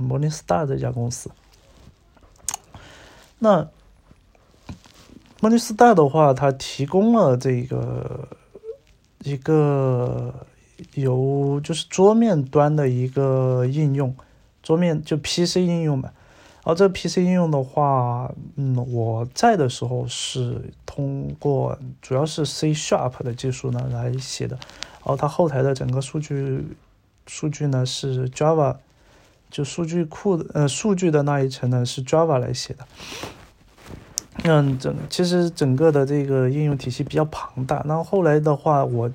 [0.00, 1.28] Morningstar 这家公司。
[3.40, 3.68] 那
[5.44, 8.26] Morningstar 的话，它提供了这个
[9.22, 10.46] 一个
[10.94, 14.16] 由就是桌面端的一个应用。
[14.62, 16.10] 桌面就 PC 应用嘛，
[16.64, 26.66] 然后这个 PC 应用的话，嗯，我在的时候是通过主要是 C Sharp 的技术呢来写的，然后它后台的整个数据
[27.26, 28.76] 数据呢是 Java，
[29.50, 32.86] 就数据库的呃数据的那一层呢是 Java 来写的，
[34.42, 39.10] 嗯，整其实整个的这个应用体系比较庞大，然后后来的话我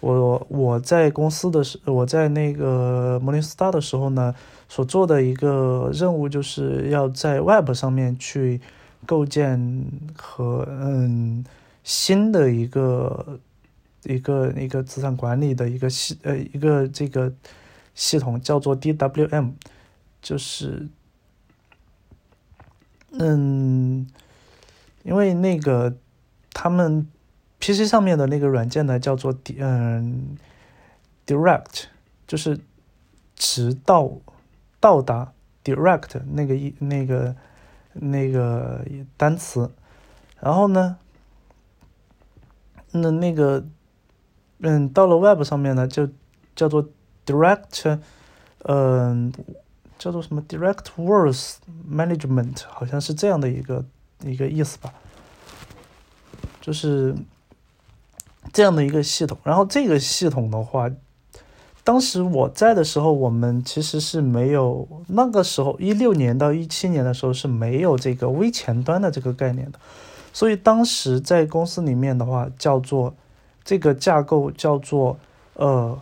[0.00, 4.34] 我我在公司的时我在那个 Morningstar 的时候呢。
[4.72, 8.58] 所做的一个任务就是要在 Web 上面去
[9.04, 9.84] 构建
[10.16, 11.44] 和嗯
[11.84, 13.38] 新的一个
[14.04, 17.30] 一个一个资产管理的一个系呃一个这个
[17.94, 19.50] 系统叫做 DWM，
[20.22, 20.88] 就是
[23.10, 24.06] 嗯
[25.02, 25.96] 因为那个
[26.52, 27.06] 他们
[27.60, 30.36] PC 上面的那个软件呢叫做嗯
[31.26, 31.84] Direct，
[32.26, 32.60] 就是
[33.36, 34.12] 直到。
[34.82, 35.32] 到达
[35.62, 37.36] direct 那个一那个
[37.92, 38.84] 那个
[39.16, 39.70] 单词，
[40.40, 40.96] 然后呢，
[42.90, 43.64] 那那个
[44.58, 46.08] 嗯，到了 web 上面呢，就
[46.56, 46.88] 叫做
[47.24, 48.00] direct，
[48.64, 49.32] 嗯，
[50.00, 53.84] 叫做什么 direct words management，好像是这样的一个
[54.24, 54.92] 一个意思吧，
[56.60, 57.14] 就是
[58.52, 59.38] 这样的一个系统。
[59.44, 60.90] 然后这个系统的话。
[61.84, 69.80] 当时我在的时候，我们其实是没有那个时候一六年到一七年的时候是没有这个微前端的这个概念的，
[70.32, 73.12] 所以当时在公司里面的话，叫做
[73.64, 75.18] 这个架构叫做
[75.54, 75.98] 呃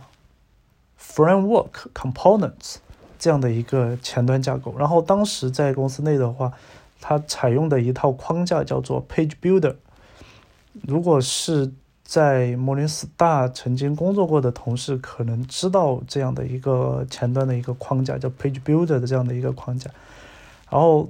[1.01, 2.75] framework components
[3.17, 4.75] 这样的一个前端架构。
[4.77, 6.53] 然后当时在公司内的话，
[7.01, 9.75] 它采用的一套框架叫做 page builder。
[10.87, 11.69] 如果是
[12.01, 19.89] 在摩林斯大曾经工作过的同事可能知道这样的一个前端的一个框架，叫 Page Builder 的这样的一个框架。
[20.69, 21.09] 然后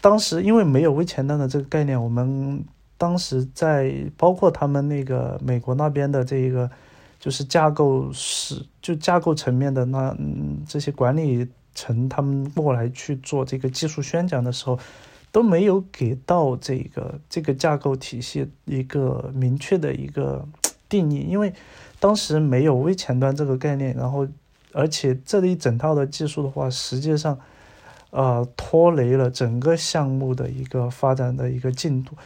[0.00, 2.64] 当时因为没有微前端的这个概念，我们
[2.96, 6.70] 当时在包括他们那个美国那边的这一个
[7.20, 14.78] 就是架构是就架构层面的那嗯这些管理层，他们过来去做这个技术宣讲的时候。
[15.30, 20.46] 都没有给到这个这个架构体系一个明确的一个
[20.88, 21.52] 定义，因为
[22.00, 24.26] 当时没有微前端这个概念，然后
[24.72, 27.38] 而且这一整套的技术的话，实际上
[28.10, 32.16] 呃拖累了整个项目的一个发展的一个进度。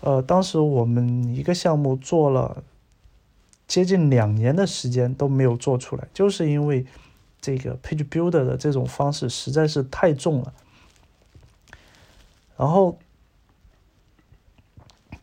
[0.00, 2.62] 呃，当时我们一个项目做了
[3.66, 6.86] 接近两年的时间都没有做出来，就是因为
[7.40, 10.52] 这个 Page Builder 的这种方式实在是太重了。
[12.58, 12.98] 然后，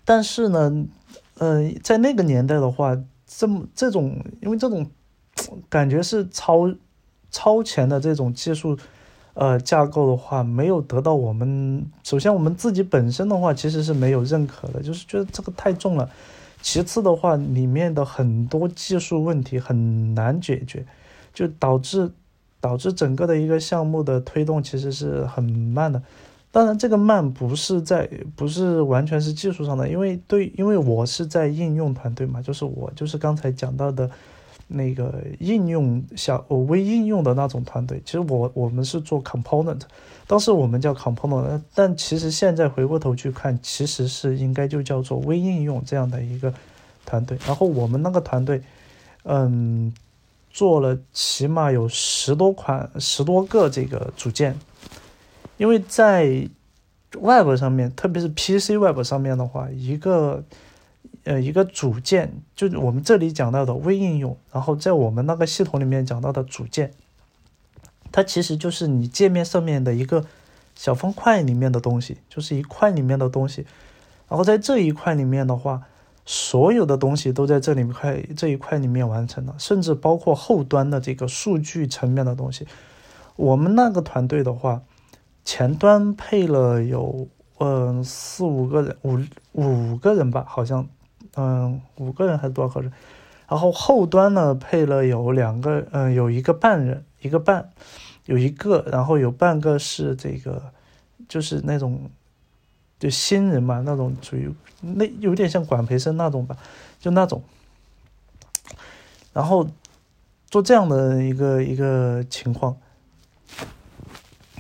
[0.06, 0.86] 但是呢，
[1.38, 4.90] 呃，在那个年代的话，这么这种，因为这种
[5.68, 6.74] 感觉是超
[7.30, 8.78] 超前的这种技术，
[9.34, 11.86] 呃，架构的话，没有得到我们。
[12.04, 16.10] 首先，我们自己本身的话，其实是没有认可的，就是觉得这个太重了。
[16.62, 20.86] 其次的话，里面的很多技术问题很难解决，
[21.34, 22.10] 就导致
[22.62, 26.02] 导致整个的一个项目的推动其实是很慢的。
[26.56, 34.10] 当然，这个慢不是在，不是完全是技术上的，因为对，因为我是在应用团队嘛，就是我就是刚才讲到的，
[34.70, 38.02] 那个应用小微应用的那种团队。
[38.06, 39.82] 其实我我们是做 component，
[40.28, 46.54] 当时我们叫 component，但其实现在回过头去看，其实是应该就叫做微应用这样的一个
[47.06, 47.38] 团队。
[47.46, 48.62] 然后我们那个团队，
[49.24, 49.94] 嗯，
[50.50, 54.58] 做了起码有十多款、十多个这个组件。
[55.58, 56.50] 因为在
[57.20, 60.44] Web 上面，特别是 PC Web 上面的话，一个
[61.24, 66.92] 呃一个组件，就我们这里讲到的微应用，然后在我们那个系统里面讲到的组件，
[68.12, 70.26] 它其实就是你界面上面的一个
[70.76, 73.66] 小方块里面的东西，就是一块里面的东西。
[74.28, 75.84] 然后在这一块里面的话，
[76.26, 82.68] 所有的东西都在这里块这一块里面完成了，甚至包括后端的这个数据层面的东西。
[83.36, 84.82] 我们那个团队的话，
[85.46, 87.28] 前端配了有
[87.60, 89.20] 嗯四五个人，五
[89.54, 90.86] 五个人吧，好像
[91.36, 92.92] 嗯五个人还是多少个人？
[93.48, 97.72] 然后后端呢配了有两个，嗯有一个半人，一个半，
[98.26, 100.74] 有一个，然后有半个是这个，
[101.30, 102.10] 就是那种。
[102.98, 106.56] 就新人嘛，那种属于那有点像管培生那种吧，
[106.98, 107.44] 就那种，
[109.34, 109.68] 然后
[110.50, 112.78] 做这样的一个一个情况。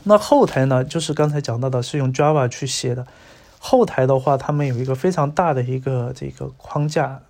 [0.06, 3.06] 那后台呢，就是刚才讲到的，是用 Java 去写的。
[3.60, 7.22] 后台的话，他们有一个非常大的一个这个框架，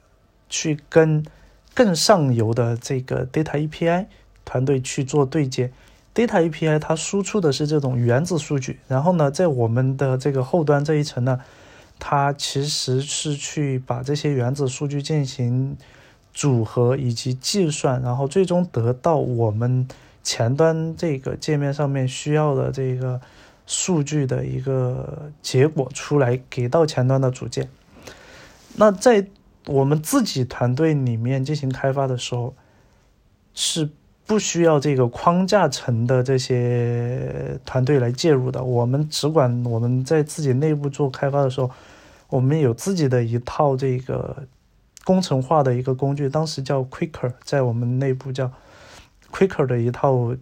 [0.49, 1.25] 去跟
[1.73, 4.07] 更上游的这个 Data API
[4.43, 5.71] 团队去做对接。
[6.13, 11.39] Data API 它输出的是这种原子数据，然后呢，在我们的这个后端这一层呢，
[11.99, 15.77] 它其实是去把这些原子数据进行
[16.33, 19.87] 组合以及计算，然后最终得到我们
[20.25, 23.21] 前端这个界面上面需要的这个
[23.65, 27.69] 数据的一个结果出来，给到前端的组件。
[28.75, 29.27] 那在
[29.67, 32.53] 我们自己团队里面进行开发的时候，
[33.53, 33.89] 是。
[34.27, 41.69] 不需要这个框架层的这些团队来介入的，我们只管我们在自己内部做开发的时候，
[42.29, 44.47] 我们有自己的一套这个
[45.03, 48.51] 工程化的一个工具，当时叫 Quicker，在我们内部叫
[49.35, 50.35] Quicker 的一套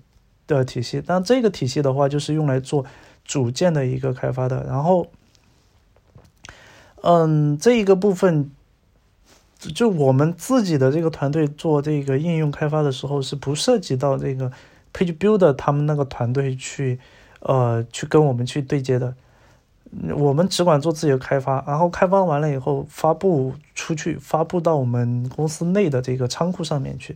[0.45, 1.01] 的体系。
[1.05, 2.85] 但这个体系的话，就是用来做
[3.25, 4.63] 组件的一个开发的。
[4.65, 5.07] 然后，
[7.01, 8.51] 嗯，这一个部分。
[9.73, 14.51] 就我们自己的这个团队做这个应用开发的时候，是不涉及到这个
[14.93, 16.99] Page Builder 他们那个团队去，
[17.39, 19.15] 呃，去跟我们去对接的。
[20.17, 27.15] 我们只管做自己的开发，然后开发完了以后发布出去，发布到我们公司内的这个仓库上面去。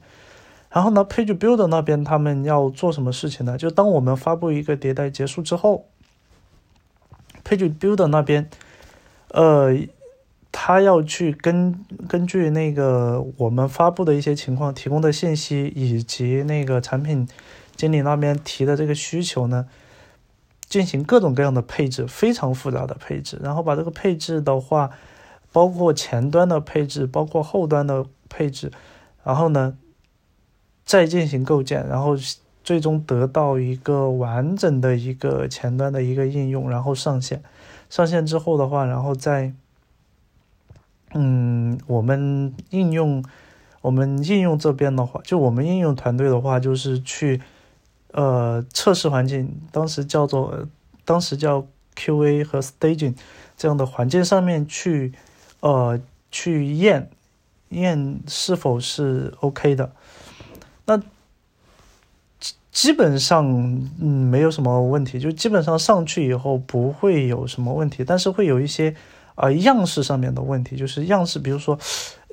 [0.70, 3.58] 然后呢，Page Builder 那边他们要做什么事情呢？
[3.58, 5.88] 就当我们发布一个迭代结束之后
[7.44, 8.50] ，Page Builder 那边，
[9.30, 9.78] 呃。
[10.60, 17.28] 他要去根根据那个我们发布的一些情况提供的信息，以及那个产品
[17.76, 19.68] 经理那边提的这个需求呢，
[20.68, 23.40] 进行各种各样的配置，非常复杂的配置。
[23.44, 24.90] 然后把这个配置的话，
[25.52, 28.72] 包括前端的配置，包括后端的配置，
[29.24, 29.78] 然后呢，
[30.88, 32.16] 再进行构建，然后
[32.64, 37.44] 最终得到一个完整的一个前端的一个应用，然后上线。
[37.90, 39.54] 上线之后的话，然后再。
[41.14, 43.24] 嗯，我们应用，
[43.82, 47.42] 我们应用这边的话，就我们应用团队的话，就是去，
[48.12, 50.68] 呃，测试环境，当时叫做，
[51.06, 51.66] 当时叫
[51.96, 53.16] QA 和 staging
[53.56, 55.14] 这样的环境上面去，
[55.62, 55.98] 呃，
[56.30, 57.10] 去验，
[57.70, 59.94] 验是否是 OK 的。
[62.78, 63.44] 基基本上，
[64.00, 68.94] 嗯，没有什么问题，就基本上上去以后不会有什么问题，但是会有一些。
[69.34, 71.78] 啊，样式上面的问题就是样式，比如说，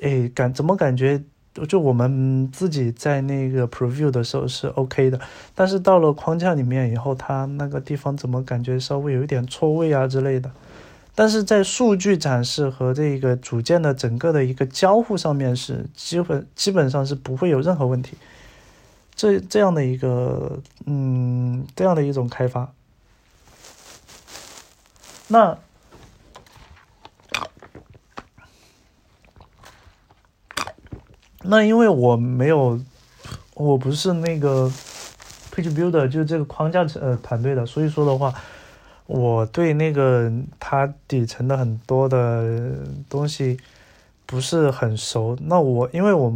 [0.01, 1.21] 哎，感怎么感觉
[1.67, 5.19] 就我们自己在那个 preview 的时候是 OK 的，
[5.53, 10.49] 但是到了框架里面以后，它那个地方怎么感觉稍微有一点错位啊之类的。
[11.13, 18.17] 但是在数据展示和这个组件的整个的一个交互上面是基本基本上是不会有任何问题。
[19.15, 22.73] 这这样的一个嗯，这样的一种开发，
[25.27, 25.57] 那。
[31.47, 32.81] 那因为我没有，
[33.53, 34.67] 我不是那个
[35.53, 38.33] page builder，就是这个框架呃团队的，所以说的话，
[39.05, 43.59] 我对那个它底层的很多的东西
[44.25, 45.37] 不是很熟。
[45.39, 46.33] 那我因为我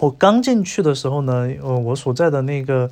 [0.00, 2.90] 我刚进去的时候呢，呃，我所在的那个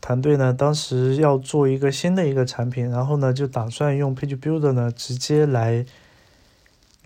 [0.00, 5.84] 团队呢，当时要做一个新的一个产品，然后呢，就打算用 page builder 呢直接来。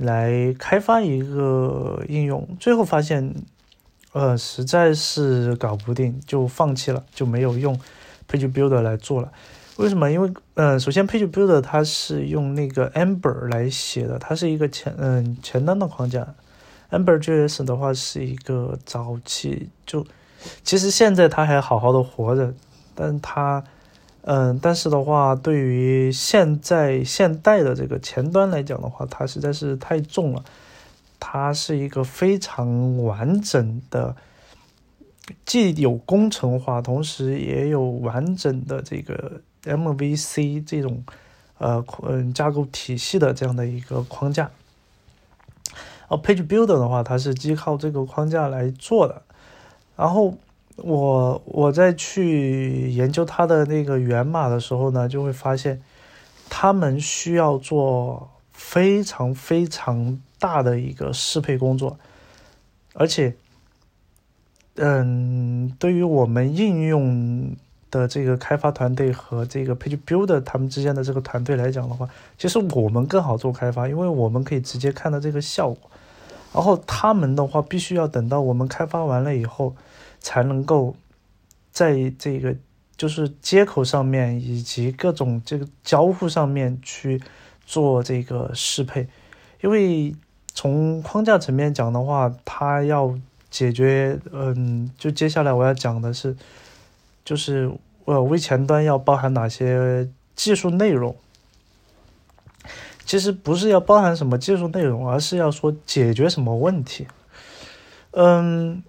[0.00, 3.34] 来开发一个应用，最后发现，
[4.12, 7.76] 呃，实在是搞不定，就放弃了，就没有用
[8.30, 9.32] Page Builder 来做了。
[9.74, 10.08] 为什么？
[10.08, 16.32] 因为，呃，首先 Page Builder 它是用那个 Ember 来写的，它是一个前，嗯，前端的框架。
[16.90, 20.06] AmberJS 的话是一个早期，就
[20.62, 22.54] 其实现在它还好好的活着，
[22.94, 23.64] 但它。
[24.22, 30.44] 嗯，但是的话，对于现在现代的这个前端来讲的话，它实在是太重了。
[31.18, 34.14] 它是一个非常完整的，
[35.46, 41.02] 既有工程化，同时也有完整的这个 MVC 这种
[41.56, 44.50] 呃嗯架构体系的这样的一个框架。
[46.08, 49.22] 哦 Page Builder 的话，它是依靠这个框架来做的。
[49.96, 50.34] 然后
[50.76, 55.82] 我我在去研究它的那个源码的时候呢，就会发现
[56.48, 61.98] 他们需要做非常非常大的一个适配工作，
[62.94, 63.34] 而且，
[64.76, 67.56] 嗯，对于我们应用
[67.90, 75.90] 的这个开发团队和这个 Page Builder 他们之间的这个团队来讲的话，其实我们更好做开发，因为我们可以直接看到这个效果。
[76.52, 79.76] 然后他们的话，必须要等到我们开发完了以后，
[80.18, 80.96] 才能够
[81.70, 82.56] 在这个
[82.96, 87.22] 就是接口上面以及各种这个交互上面去
[87.64, 89.06] 做这个适配。
[89.60, 90.14] 因为
[90.54, 93.16] 从框架层面讲的话，它要
[93.50, 96.36] 解决，嗯，就接下来我要讲的是，
[97.24, 97.70] 就是
[98.06, 101.14] 呃微前端要包含哪些技术内容。
[103.08, 107.06] 其实不是要包含什么技术内容，而是要说解决什么问题。
[108.10, 108.82] 嗯，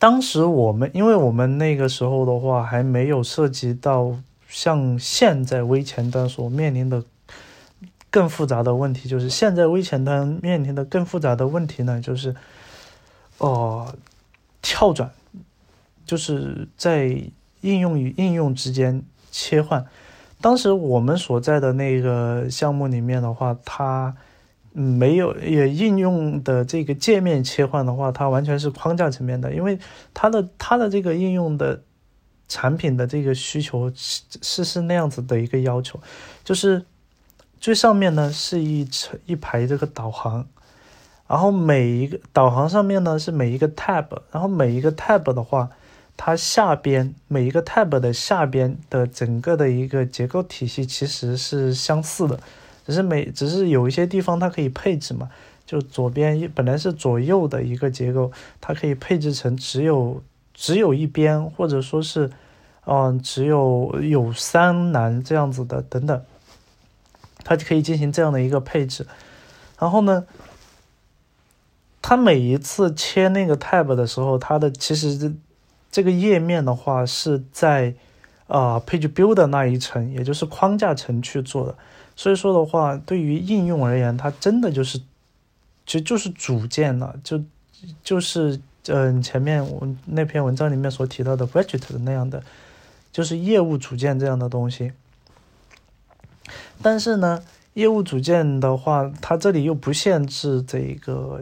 [0.00, 4.16] 当时我们，因为我们那个时候的话还没有涉及到
[4.48, 7.04] 像现在微前端所面临的
[8.10, 12.34] 更复杂的问题，就是现在微前端面临的更复杂的问题呢，就是
[13.38, 13.94] 哦
[14.60, 15.12] 跳转，
[16.04, 17.22] 就是在
[17.60, 19.86] 应用与应用之间切换。
[20.46, 24.14] 当时我们所在的那个项目里面的话，它
[24.70, 29.76] 没有也应用的这个界面切换的话，它完全是框架层面的，因为
[30.14, 31.82] 它的它的这个应用的
[32.46, 35.98] 产品的这个需求是是那样子的一个要求，
[36.44, 36.84] 就是
[37.58, 40.46] 最上面呢是一层一排这个导航，
[41.26, 45.70] 然后每一个导航上面呢是每一个 tab，然后每一个 tab 的话。
[46.18, 52.40] 它下边每一个 tab 的下边的整个的一个结构体系其实是相似的，
[52.86, 55.28] 只是每只是有一些地方它可以配置嘛，
[55.66, 60.22] 就左边本来是左右的一个结构，它可以配置成只有
[60.54, 62.30] 只有一边，或者说是，
[62.86, 66.22] 嗯，只有有三栏这样子的等等，
[67.44, 69.06] 它就可以进行这样的一个配置。
[69.78, 70.24] 然后呢，
[72.00, 75.34] 它每一次切那个 tab 的时候，它的其实。
[75.90, 77.94] 这个页面的话是在
[78.48, 81.74] 啊 Page Builder 那一层，也就是框架层去做的。
[82.14, 84.98] 所以说的话，对于应用而言，它真的就是，
[85.86, 87.42] 其实就是组件了，就
[88.04, 92.42] 就是嗯前面我那篇文章里面所提到的 Budget 的那样的，
[93.12, 94.92] 就是业务组件这样的东西。
[96.82, 97.42] 但是呢，
[97.74, 101.40] 业务组件的话，它这里又不限制这一个。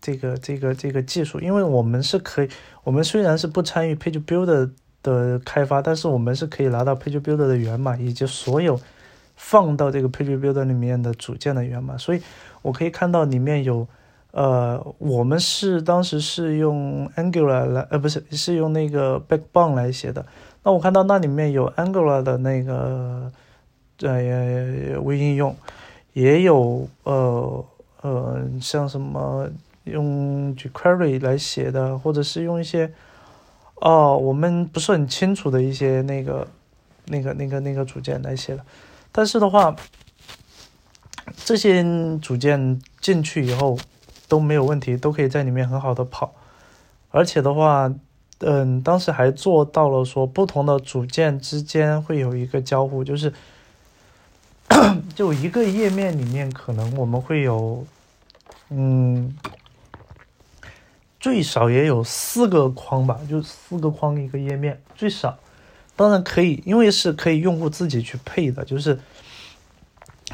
[0.00, 2.48] 这个这个这个技术，因为我们是可以，
[2.84, 4.70] 我们虽然是不参与 Page Builder
[5.02, 8.78] 的开发，但是我们是可以拿到 Page Builder 的源码以及所有
[9.34, 12.20] 放到这个 Page Builder 里面的组件的源码，所以
[12.62, 13.88] 我可以看到里面有，
[14.30, 20.24] 呃，我们是当时是用 Angular 来，呃，不是，是用那个 Backbone 来写的。
[20.62, 23.32] 那我看到那里面有 Angular 的那个
[24.02, 25.56] 呃微应用，
[26.12, 27.64] 也有呃
[28.02, 29.48] 呃像什么。
[29.86, 32.92] 用 jQuery 来写的，或者是用一些
[33.76, 36.46] 哦，我们不是很清楚的一些那个、
[37.06, 38.64] 那个、那个、那个组件来写的。
[39.12, 39.76] 但是的话，
[41.44, 41.84] 这些
[42.20, 43.78] 组件进去以后
[44.28, 46.34] 都没有问题，都可以在里面很好的跑。
[47.10, 47.92] 而且的话，
[48.40, 53.32] 嗯，当时还做到了说，不同的组件之间会有一个交互，就是
[55.14, 57.84] 就一个页面里面可能我们会有，
[58.70, 59.36] 嗯。
[61.26, 65.36] 最少也有四个框吧，就四个框一个页面，最少。
[65.96, 69.00] 当然可以，因为是可以用户自己去配的，就是，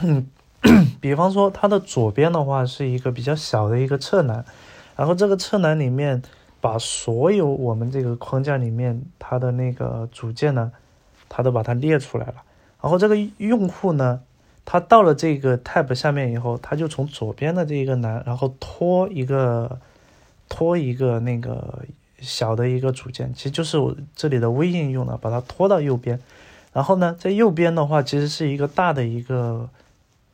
[0.02, 0.28] 嗯，
[1.00, 4.44] 比方说它的左边的话是一个比较小的一个侧栏，
[4.94, 6.20] 然后这个侧栏里面
[6.60, 10.72] 把所有我们这个框架里面它的那个组件呢，
[11.30, 12.34] 它都把它列出来了。
[12.82, 14.20] 然后这个用户呢，
[14.66, 19.80] 他到了这个 tab 下面以后，他就从左边的这一个栏，然后拖一个。
[20.54, 21.82] 拖一个那个
[22.20, 26.20] 小的一个组件，其实就是我这里的微应用呢，把它拖到右边，
[26.74, 29.70] 然后呢，在右边的话，其实是一个大的一个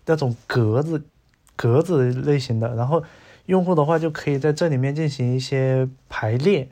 [0.06, 1.00] 那种格子
[1.54, 3.04] 格子类型的，然后
[3.46, 6.68] 用户的话就可以在这里面进行一些排列，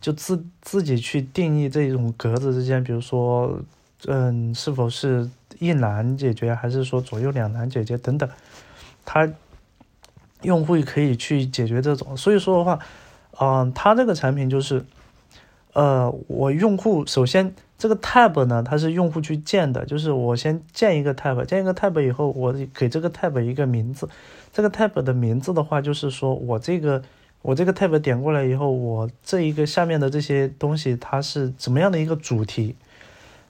[0.00, 3.62] 就自自己去定义这种格子之间，比如说，
[4.08, 8.28] 嗯，是否是一栏解决，还是说左右两栏解决等等，
[9.04, 9.32] 它。
[10.44, 12.16] 用户可以去解决这种。
[12.16, 12.78] 所以说的话，
[13.40, 14.84] 嗯，它这个产品就是，
[15.72, 24.08] 呃，我用户首先这个 tab 呢，它是用户去建的，就是我先建一个 tab，建一个 tab 以后，我给这个 tab 一个名字。
[24.52, 27.02] 这个 tab 的名字的话，就是说我这个
[27.42, 32.76] 我这个 tab 点过来以后，我这一个下面的这些东西它是怎么样的一个主题？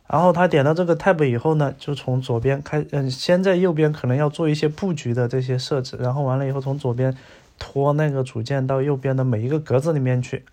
[0.06, 7.16] 然后他点到这个 tab 以后呢，就从左边开，嗯，先在右边可能要做一些布局的这些设置，然后完了以后从左边
[7.58, 10.44] 拖那个组件到右边的每一个格子里面去，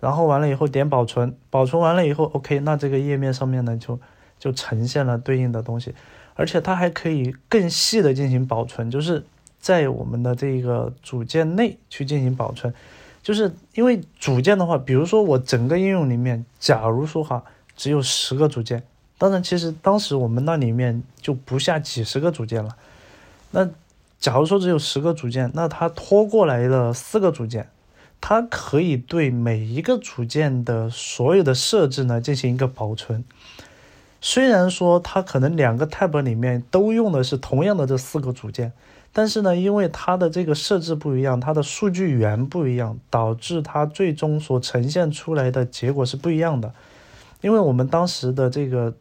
[0.00, 4.00] 然后完了以后点保存，保存完了以后，OK，那这个页面上面呢就
[4.36, 5.94] 就呈现了对应的东西，
[6.34, 9.24] 而且它还可以更细的进行保存，就是
[9.60, 12.74] 在我们的这个组件内去进行保存，
[13.22, 17.44] 就是因为组件的话，比如说我整个应用里面，假如说哈。
[17.78, 18.82] 只有十个组件，
[19.18, 22.76] 当然，其实当时我们那里面就不下几十个组件了。
[23.52, 23.70] 那
[24.18, 27.70] 假如说只有十个组件，那它拖过来了四个组件，
[28.20, 33.24] 它可以对每一个组件的所有的设置呢进行一个保存。
[34.20, 38.72] 虽然说它可能两个 tab 里面都用的是同样的这四个组件，
[39.12, 46.74] 但是呢，因为它的这个设置不一样，它的数据源不一样，导致它最终所呈现出来的结果是不一样的。
[47.40, 48.92] 因为我们当时的这个，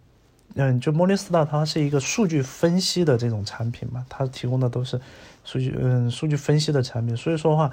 [0.54, 5.02] 嗯，就 Monistar 它是一个数据分析的这种产品嘛，它提供的都是
[5.44, 7.18] 数据，嗯，数据分析的产品。
[7.18, 7.72] 所以说的话，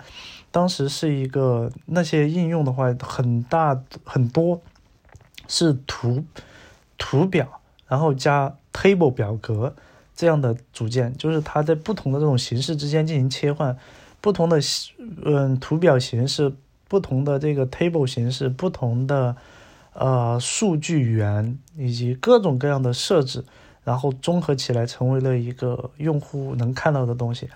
[0.51, 4.61] 当时是一个那些应用的话，很大很多
[5.49, 6.25] 是图
[6.97, 9.75] 图表，然后加 table 表格
[10.17, 13.77] 这样的组件，就是它在不同的这种形式之间进行切换，
[14.23, 14.59] 不同的
[15.27, 16.55] 嗯图表形式，
[16.89, 19.37] 不同的这个 table 形式，不同的。
[19.95, 23.45] 呃，数据源以及各种各样的设置，
[23.85, 27.49] 然后综合起来成为了一个用户能看到的东西。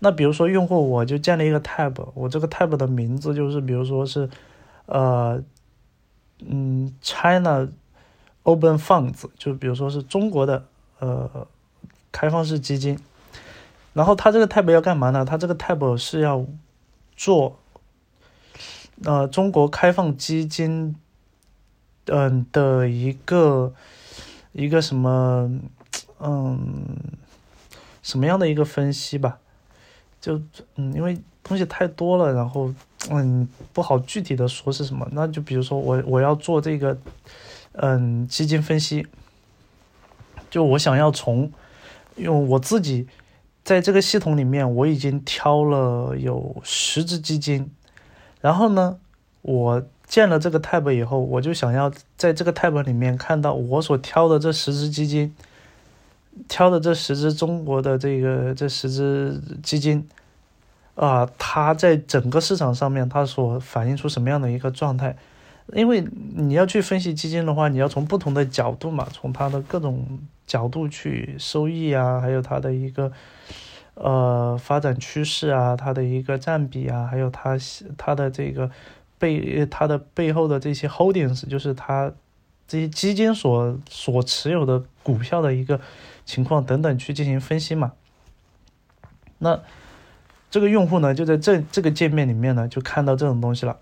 [0.00, 4.28] 那比如说，用户我就建了一个 tab，我这个 tab 的名字就是，比如说是，
[4.86, 5.40] 呃，
[6.44, 7.68] 嗯，China
[8.42, 10.66] Open Funds，就比如说是中国的
[10.98, 11.46] 呃
[12.10, 12.98] 开放式基金。
[13.92, 15.24] 然后它这个 tab 要干嘛呢？
[15.24, 16.44] 它这个 tab 是要
[17.16, 17.58] 做
[19.04, 20.96] 呃中国开放基金。
[22.06, 23.74] 嗯的一个
[24.52, 25.50] 一个什么
[26.20, 26.96] 嗯
[28.02, 29.38] 什么样的一个分析吧？
[30.20, 30.40] 就
[30.76, 32.72] 嗯，因为东西太多了，然后
[33.10, 35.08] 嗯不好具体的说是什么。
[35.12, 36.96] 那就比如说我我要做这个
[37.72, 39.06] 嗯基金分析，
[40.48, 41.52] 就我想要从
[42.16, 43.06] 用我自己
[43.64, 47.70] 在这个系统里面我已经挑了有十只基金，
[48.40, 48.98] 然后呢
[49.42, 49.82] 我。
[50.06, 55.34] 建了这个 tab 以后，我就想要在这个 tab 里面看到我所挑的这十只基金，
[56.46, 60.06] 挑的这十只中国的这个这十只基金，
[60.94, 65.16] 啊，它在整个市场上面它所反映出什么样的一个状态？
[65.74, 73.10] 因为你要去分析基金的话，你要从不同的角度嘛，从它的各种角度去收益啊，还有它的一个
[73.94, 77.58] 呃发展趋势啊，它的一个占比啊，还有它
[77.98, 78.70] 它的这个。
[79.18, 82.12] 背它的背后的这些 holdings，就是它
[82.68, 85.80] 这些基金所所持有的股票的一个
[86.24, 87.92] 情况等等去进行分析嘛。
[89.38, 89.60] 那
[90.50, 93.78] 这个用户呢，就在这这个界面里面呢，就看到这种东西了。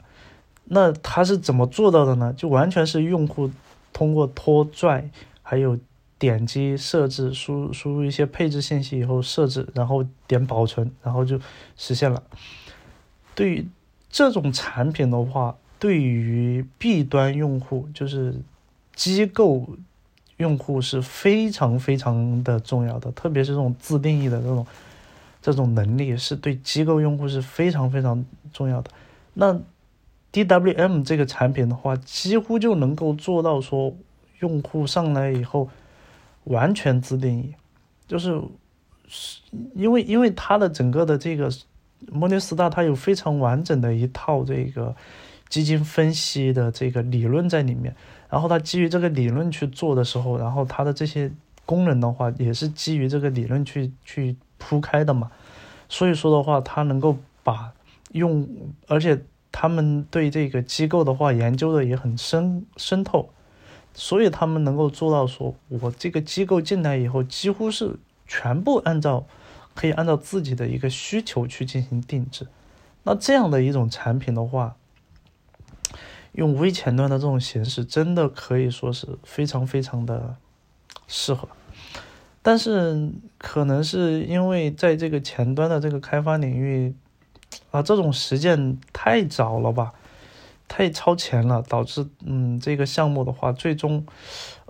[0.65, 2.33] 那他是怎么做到的呢？
[2.37, 3.51] 就完全是用户
[3.93, 5.11] 通过拖拽，
[5.43, 5.79] 还有
[6.19, 11.39] 点击设置，输输入一些配置信息以后设置，然后点保存，然后就
[11.77, 12.23] 实现了。
[13.35, 13.69] 对于
[14.15, 18.33] 这种产品的话，对于 B 端用户，就是
[18.95, 19.67] 机构
[20.37, 24.65] 用户是非常非常的重要的，特别是这种自定义的这种
[25.43, 28.91] 这种能力，是对机构用户是非常非常重要的。
[29.33, 29.61] 那
[30.33, 33.97] DWM 这个产品的话，几乎就能够做到说，
[34.39, 35.69] 用户上来以后
[36.45, 37.53] 完全自定义，
[38.07, 38.41] 就是
[39.75, 41.51] 因为因为它的整个的这个。
[42.13, 44.95] 摩尼斯大它有非常完整的一套这个
[45.49, 47.95] 基金分析的这个理论在里面，
[48.29, 51.31] 然后它基于这个理论去做的时候，然后它的这些
[51.65, 55.31] 功能的话也是基于这个理论去去铺开的嘛，
[55.89, 57.73] 所以说的话，它能够把
[58.13, 58.49] 用，
[58.89, 63.31] 而且他们对这个机构的话研究的也很深深透，
[63.95, 67.97] 所以他们能够做到说，我这个机构进来以后几乎是
[68.27, 69.25] 全部按照。
[69.75, 72.47] 可以按照自己的一个需求去进行定制，
[73.03, 74.77] 那这样的一种产品的话，
[76.33, 80.37] 用微前端的这种形式，真的可以说是非常非常的
[81.07, 81.49] 适合。
[82.43, 86.95] 但是可能是因为在这个前端的这个开发领域，
[87.71, 89.93] 啊，这种实践太早了吧，
[90.69, 94.05] 太超前了，导致嗯这个项目的话，最终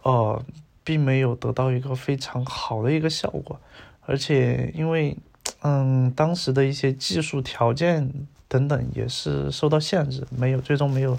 [0.03, 0.41] 呃
[0.85, 3.61] 并没有得到一个非常好的一个效果，
[4.07, 5.17] 而且因为
[5.63, 8.11] 嗯当时的一些技术条件
[8.49, 11.19] 等等也是受到限制，没有最终没有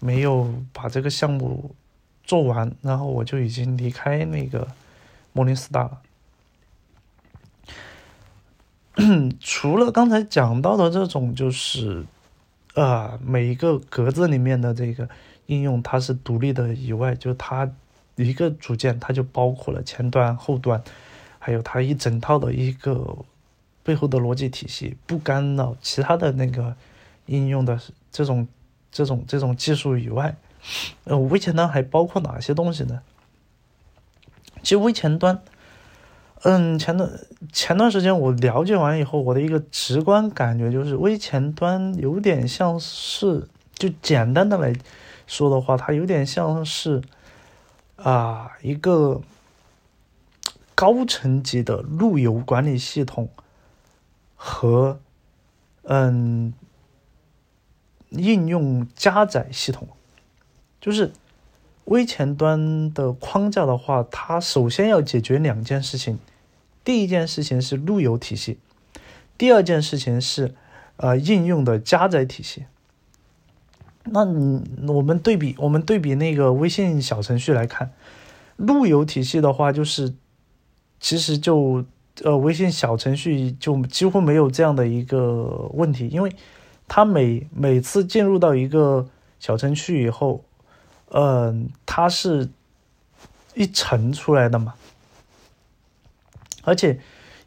[0.00, 1.74] 没有把这个项目
[2.22, 4.68] 做完，然后我就已经离开那个
[5.32, 6.00] 莫林斯大了。
[9.40, 12.04] 除了刚才讲到的这种，就是
[12.74, 15.08] 呃每一个格子里面的这个
[15.46, 17.68] 应用它是独立的以外，就它
[18.14, 20.80] 一个组件它就包括了前端、后端，
[21.44, 23.14] 还有它一整套的一个
[23.82, 26.74] 背后的逻辑体系，不干扰其他的那个
[27.26, 27.78] 应用的
[28.10, 28.48] 这种
[28.90, 30.34] 这种这种技术以外，
[31.04, 33.02] 呃，微前端还包括哪些东西呢？
[34.62, 35.42] 其实微前端。
[36.44, 37.10] 嗯，前段
[37.52, 44.74] 前段时间我了解完以后，我的一个直观感觉就是，微前端有点像是，就简单的来
[45.26, 47.02] 说的话，它有点像是
[47.96, 49.20] 啊一个
[50.84, 53.30] 高层级的路由管理系统
[54.36, 55.00] 和
[55.84, 56.52] 嗯
[58.10, 59.88] 应用加载系统，
[60.82, 61.10] 就是
[61.86, 66.18] 微前端的框架的话，它首先要解决两件事情。
[66.84, 68.58] 第一件事情是路由体系，
[69.38, 70.54] 第二件事情是，
[70.98, 72.66] 呃，应用的加载体系。
[74.04, 77.94] 那你我们对比，我们对比那个微信小程序来看，
[78.56, 80.12] 路由体系的话，就是
[81.04, 81.84] 其实就
[82.22, 86.34] 呃，微信小程序就几乎没有这样的一个问题，因为
[86.88, 89.06] 它每每次进入到一个
[89.38, 90.42] 小程序以后，
[91.10, 92.48] 嗯，它是
[93.52, 94.72] 一层出来的嘛。
[96.62, 96.98] 而且，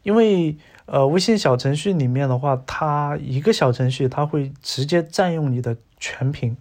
[0.04, 0.56] 因为
[0.86, 6.56] 呃，微信小程序里面的话，它一个小程序它会直接占用你的全屏，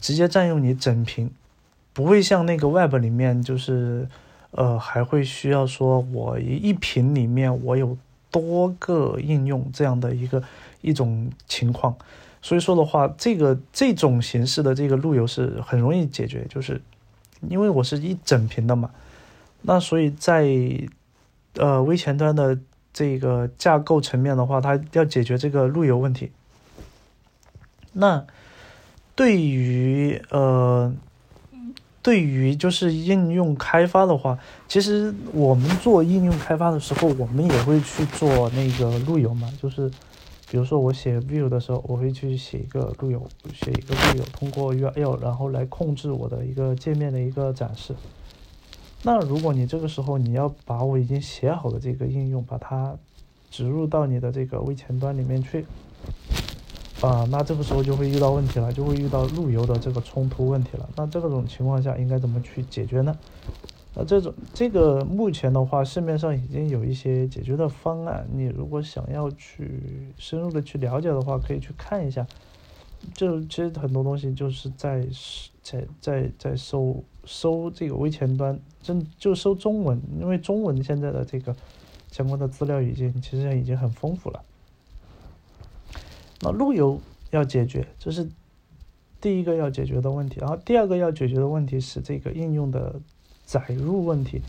[0.00, 1.32] 直接占用你整屏，
[1.92, 4.08] 不会像那个 Web 里面，就是
[4.50, 7.96] 呃，还会需要说我一屏里面我有
[8.30, 10.42] 多个应用这样的一个
[10.80, 11.94] 一种情况。
[12.42, 16.80] 所以说的话，这个这种形式的这个路由是很容易解决，就是
[17.48, 18.90] 因为我是一整屏的嘛，
[19.62, 20.46] 那所以在
[21.54, 22.58] 呃，微前端的
[22.92, 26.30] 这个架构层面的话，它要解决这个路由问题。
[27.92, 28.24] 那
[29.14, 30.94] 对于呃，
[32.06, 34.38] 对于就是应用开发的话，
[34.68, 39.52] 其实我们做应用开发的时候，我们也会去做那个路由嘛。
[39.60, 39.90] 就是
[40.48, 43.20] 比如说我写 view 的时候，我会去写一个路由，
[43.52, 47.92] 写一个路由，通过 URL 然后来控制我的一个界面的一个展示。
[49.02, 52.96] 那如果你这个时候你要把我已经写好的这个应用把它
[53.50, 55.66] 植入到你的这个微前端里面去，
[57.02, 60.88] 啊，那这个时候就会遇到问题了，就会遇到路由的这个冲突问题了。
[60.96, 63.16] 那这种情况下应该怎么去解决呢？
[63.94, 68.26] 那这种这个目前的话，市面上已经有一些解决的方案。
[68.32, 72.26] 你如果想要去深入的去了解的话，可以去看一下。
[73.14, 75.06] 就其实很多东西就是在
[75.62, 81.54] 在在在搜搜这个微前端，真就搜中文，因为中文现在的这个
[82.10, 84.42] 相关的资料已经其实已经很丰富了。
[86.40, 88.28] 那路由要解决，这是
[89.20, 90.38] 第一个要解决的问题。
[90.40, 93.00] 然后第二个要解决的问题是这个应用的
[93.44, 94.40] 载入问题。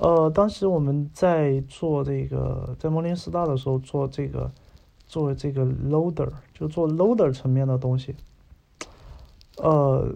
[0.00, 4.50] 呃，当时我们在做这个在摩林斯大的时候做这个。
[5.08, 8.12] 做这个 loader 就做 loader 层面的东西，
[9.56, 10.12] 呃，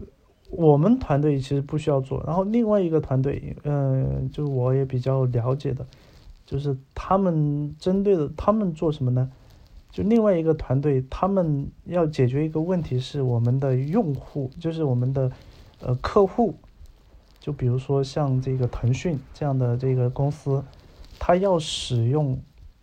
[0.51, 2.21] 我们团队其实不需要做。
[2.27, 5.87] 然后另外一个团队，嗯，就我也比较了解的，
[6.45, 9.31] 就是他们针对的，他们做什么呢？
[9.91, 15.31] 就另外一个团队，他们要解决一个问题，是我们的用户，就是我们的
[15.81, 16.55] 呃客户，
[17.39, 20.63] 就比如说像这个腾讯这样的这个公司，
[21.19, 22.41] 他要使用。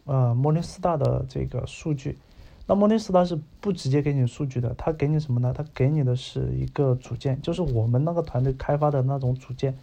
[0.09, 2.17] 呃，摩尼斯大的这个数据，
[2.65, 5.53] 那摩尼斯大是不直接给你数据的，它给你什么呢？
[5.53, 9.77] 它给你的是一个组件，就是我们那个团队开发的那种组件，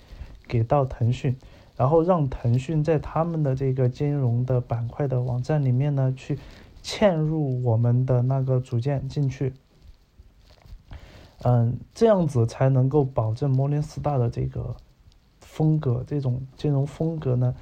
[0.48, 1.36] 给到腾讯，
[1.76, 6.38] 然后让腾讯在他们的这个金融的板块的网站里面呢，去
[6.84, 9.52] 嵌入我们的那个组件进去，
[11.42, 14.76] 嗯，这样子才能够保证摩尼斯大的这个
[15.40, 17.52] 风格，这种金融风格呢。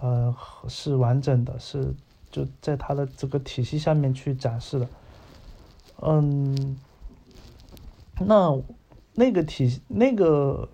[0.00, 0.32] 呃，
[0.68, 1.92] 是完整的，是
[2.30, 4.88] 就在它的这个体系下面去展示的。
[6.02, 6.78] 嗯，
[8.20, 8.56] 那
[9.14, 10.68] 那个体那个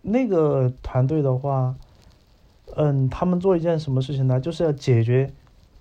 [0.00, 1.74] 那个团队的话，
[2.76, 4.40] 嗯，他们做一件什么事情呢？
[4.40, 5.30] 就是要解决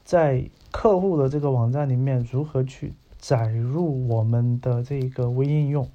[0.03, 5.87] 在客户的这个网站里面如何去载入我们的这个微应用。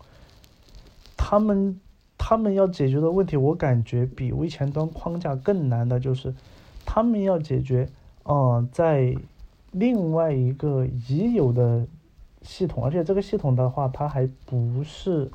[1.19, 1.79] 他们
[2.17, 6.35] 他们要解决的问题，我感觉比微前端框架更难的就是，
[6.87, 7.91] 他们要解决，
[8.25, 9.15] 嗯，在
[9.71, 11.87] 另外一个已有的
[12.41, 15.31] 系统，而且这个系统的话，它还不是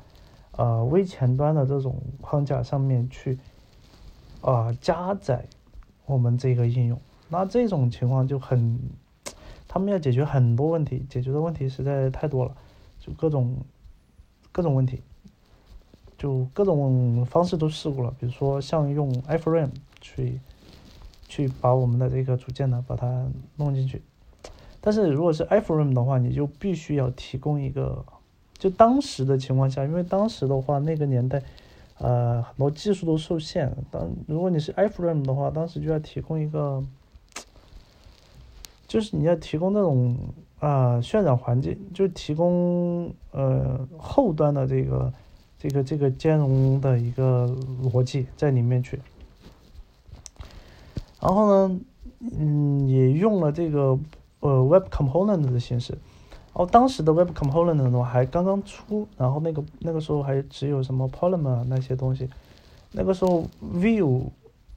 [0.56, 3.38] 呃微前端的这种框架上面去
[4.40, 5.46] 啊加载
[6.04, 8.78] 我们这个应用，那这种情况就很，
[9.68, 12.54] 他们要解决很多问题，解决的问题实在太多了，
[13.00, 13.56] 就各种
[14.52, 15.02] 各种问题。
[16.18, 19.68] 就各种方式都试过了，比如说像用 iframe
[20.00, 20.40] 去
[21.28, 24.00] 去把我们的这个组件呢把它弄进去，
[24.80, 28.02] 但是如果是 iframe 的话，你就必须要提供一个，
[28.56, 31.42] 就当时的情况下，因为当时的话那个年代，
[31.98, 33.70] 呃，很多技术都受限。
[33.90, 36.82] 当如果你是 iframe 的话，当时就要提供一个，
[38.96, 40.16] 就是你要提供那种
[40.58, 45.12] 啊渲染环境，就提供呃后端的这个。
[45.58, 47.48] 这个这个兼容的一个
[47.82, 49.00] 逻辑在里面去，
[51.18, 51.80] 然后呢，
[52.38, 53.98] 嗯，也用了这个
[54.40, 55.96] 呃 Web Component 的形式。
[56.52, 62.28] 哦，当时的 Web Component 的话还刚刚出，然后那个那个时候还只有什么 Polymer 那些东西，
[62.92, 64.24] 那个时候 View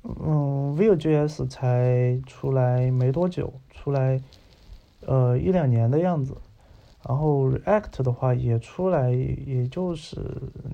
[0.04, 4.22] 嗯，Vue.js 才出来没多久，出来
[5.06, 6.36] 呃一两年的样子。
[7.08, 10.20] 然后 React 的话也出来，也就是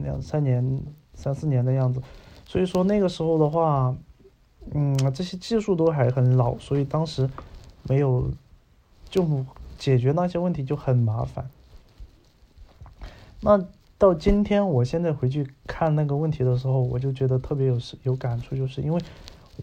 [0.03, 2.01] 两三年、三四年的样子，
[2.45, 3.95] 所以说那个时候的话，
[4.71, 7.29] 嗯，这些技术都还很老，所以当时
[7.83, 8.31] 没有
[9.07, 9.45] 就
[9.77, 11.47] 解决那些问题就很麻烦。
[13.41, 13.63] 那
[13.97, 18.99] 到今天，我现在回去看那个问题的时候，我就觉得特别有有感触，就是因为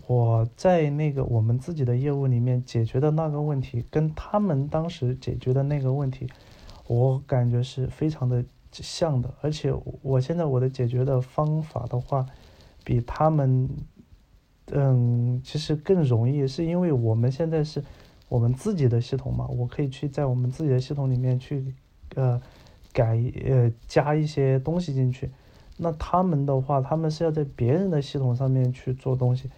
[0.07, 6.27] 我在那个我们自己的业务里面解决的那个问题，跟他们当时解决的那个问题。
[6.89, 9.73] 我感觉是非常的像的，而且
[10.03, 12.27] 我现在我的解决的方法的话，
[12.85, 13.69] 比他们，
[14.73, 17.83] 嗯，其实更容易，是因为我们现在是
[18.29, 21.75] 我们自己的系统嘛，我可以去在我们自己的系统里面去，
[22.17, 22.41] 呃，
[22.93, 25.31] 改呃加一些东西进去。
[25.77, 29.51] 那他们的话，他们是要在别人的系统上面去做东西，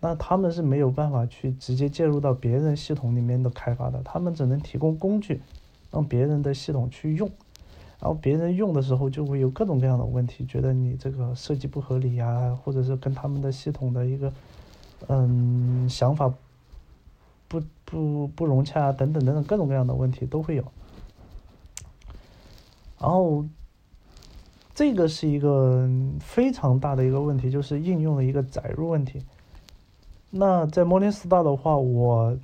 [0.00, 5.40] 那他们是没有办法去直接介入到别人系统里面的开发的，他们只能提供工具。
[5.90, 7.26] 让别人的系统去用，
[7.98, 14.30] 然后别人用的时候就会有各种各样的问题，觉得你这个设计不合理呀，或者是跟他们的系统的一个
[15.06, 16.30] 嗯想法
[17.48, 20.64] 不不不融洽啊，等等等等各种各样的问题都会有。
[23.00, 23.44] 然后
[24.74, 25.88] 这个是一个
[26.20, 29.24] 非常大的一个问题，就是应用的一个载入问题。
[30.30, 32.38] 那在 Morningstar 的话，我。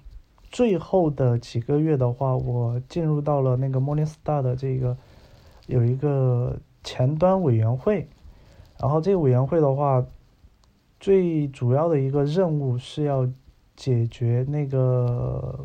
[0.51, 4.97] 最后的几个月的话，我进入到了那个 Morningstar 的这个
[5.67, 8.07] 有一个前端委员会，
[8.79, 10.07] 然后这个委员会的话，
[11.01, 13.29] 最主要的一个任务是要
[13.75, 15.59] 解决那个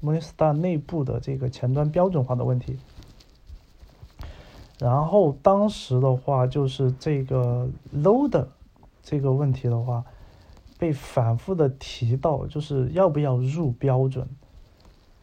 [0.00, 2.78] Morningstar 内部的这个前端标准化的问题。
[4.78, 8.46] 然后当时的话，就是这个 load
[9.02, 10.04] 这个问题的话。
[10.78, 14.28] 被反复的提到，就是要不要入标准，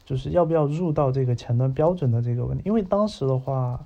[0.04, 2.64] 就是要不要入到这个前端标准的这个问题。
[2.66, 3.86] 因为当时的话，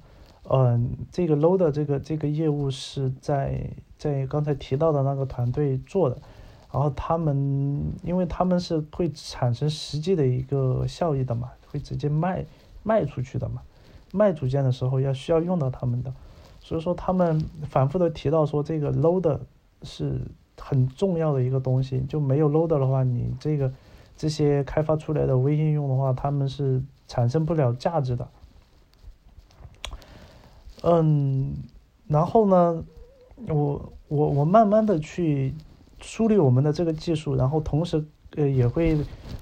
[0.49, 6.18] 嗯，这个 load 这个这个业务是在在刚才提到的那个团队做的，
[6.72, 12.45] 然后他们因为他们是会产生实际的一个效益的嘛，会直接卖
[12.82, 13.61] 卖出去的嘛，
[14.18, 16.11] 卖组件的时候要需要用到他们的，
[16.59, 17.39] 所以说他们
[17.70, 19.39] 反复的提到说这个 load
[19.84, 20.20] 是。
[20.59, 23.72] 很重要的一个东西，就没有 loader 的话，你这个
[24.18, 28.28] 这些开发出来的微应用的话，他们是产生不了价值的。
[30.82, 31.53] 嗯，
[32.07, 32.84] 然后呢，
[33.47, 35.53] 我我我慢慢的去
[36.01, 38.03] 梳理我们的这个技术，然后同时
[38.36, 38.97] 呃也会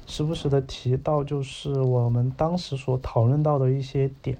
[0.05, 4.37] 时不时的提到，就是我们当时所讨论到的一些点，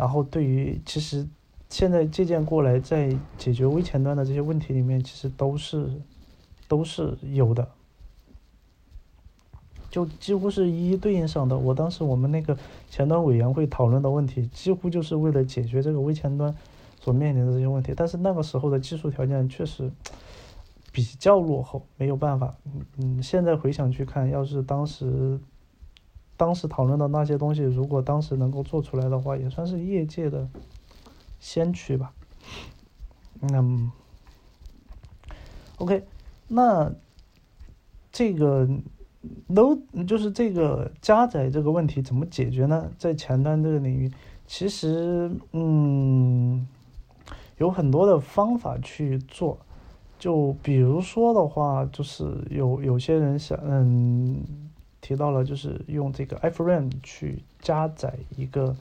[0.00, 1.28] 然后对于其实。
[1.72, 5.88] 现在借鉴过来，在解决微前端的这些问题里面，其实都是
[6.66, 7.68] 都是有的，
[9.88, 11.56] 就几乎是一一对应上的。
[11.56, 12.58] 我当时我们那个
[12.90, 16.52] 前端委员会讨论的问题，几乎就是为了解决这个微前端
[17.00, 17.94] 所面临的这些问题。
[17.96, 19.88] 但是那个时候的技术条件确实
[20.90, 22.52] 比较落后，没有办法。
[22.96, 25.38] 嗯，现在回想去看，要是当时
[26.40, 30.48] 当时讨论的那些东西，如果当时能够做出来的话，也算是业界的。
[31.38, 32.12] 先驱吧，
[33.40, 33.90] 嗯
[35.78, 36.04] ，OK，
[36.48, 36.92] 那
[38.12, 38.68] 这个
[39.54, 39.74] 都
[40.06, 42.90] 就是这个加载这个问题怎么解决呢？
[42.98, 44.12] 在前端这个领域，
[44.46, 46.68] 其实嗯
[47.56, 49.58] 有很多的方法去做。
[50.18, 54.44] 就比如说的话，就是有有些人想嗯
[55.10, 58.76] 提到了，就是用这个 iframe 去加载一个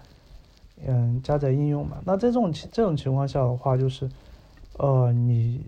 [0.85, 1.97] 嗯加载应用嘛。
[2.05, 4.07] 那在这种这种情况下的话，就是
[4.77, 5.65] 呃你。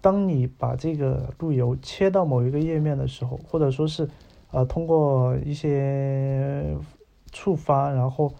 [0.00, 4.06] 当你把这个路由切到某一个页面的时候，或者说是，
[4.50, 6.76] 呃，通过一些
[7.32, 8.34] 触发，然后，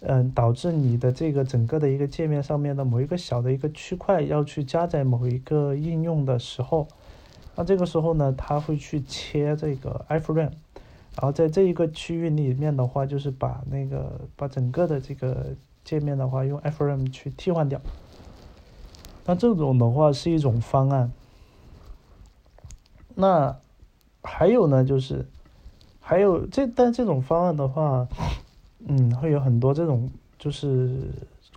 [0.00, 6.88] 嗯，导致你的这个整个的一个界面上面的某一个小的一个区块要去加载某一个应用的时候，
[7.54, 10.50] 那这个时候呢，它会去切这个 iframe，
[11.16, 15.54] 然后在这一个区域里面的话，就是把那个把整个的这个
[15.84, 17.80] 界面的话用 Fram 去替换掉。
[19.24, 21.12] 那这种的话是一种方案。
[23.14, 23.56] 那
[24.22, 25.24] 还有呢，就是
[26.00, 28.08] 还有这，但这种方案的话，
[28.86, 30.98] 嗯，会有很多这种就是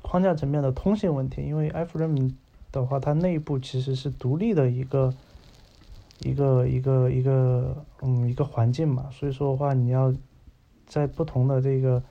[0.04, 1.42] 框架层面的通信问题。
[1.42, 2.32] 因为 Fram
[2.72, 5.12] 的话，它内部其实是独立的一个
[6.20, 10.14] 一个一个一个嗯一个环境嘛，所以说的话，你要
[10.86, 12.02] 在不同的这个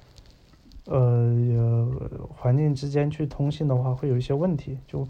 [0.86, 1.86] 呃
[2.36, 5.06] 环境之间去通信的话，会有一些问题就。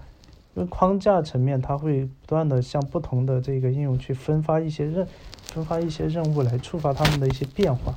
[0.55, 5.07] 因为框架层面，它会不断的向不同的这个应用去分发一些任，
[5.53, 7.95] 分发一些任务来触发他们的一些变化。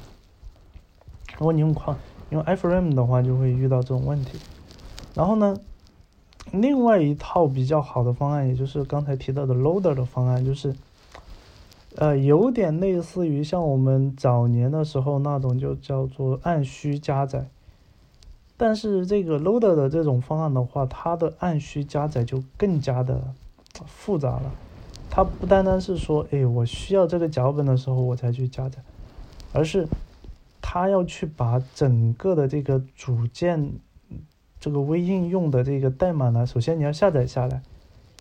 [1.37, 1.97] 如果你用框
[2.31, 4.37] 用 iframe 的话，就会遇到这种问题。
[5.15, 5.55] 然后呢，
[6.51, 10.75] 另外一套比较好的方案，也就是刚才提到的 loader 的方案，就是，
[11.99, 17.49] 呃，有点类似于像我们早年的时候那种，就叫做按需加载。
[18.55, 23.21] 但是这个 loader 的这种方案的话，它的按需加载就更加的
[23.85, 24.49] 复杂了。
[25.09, 28.79] 它不单单是说，哎，我需要这个脚本的时候我才去加载，
[29.51, 29.85] 而是
[30.61, 33.73] 它要去把整个的这个组件
[34.57, 37.61] 这个微应用的这个代码呢，首先你要下载下来。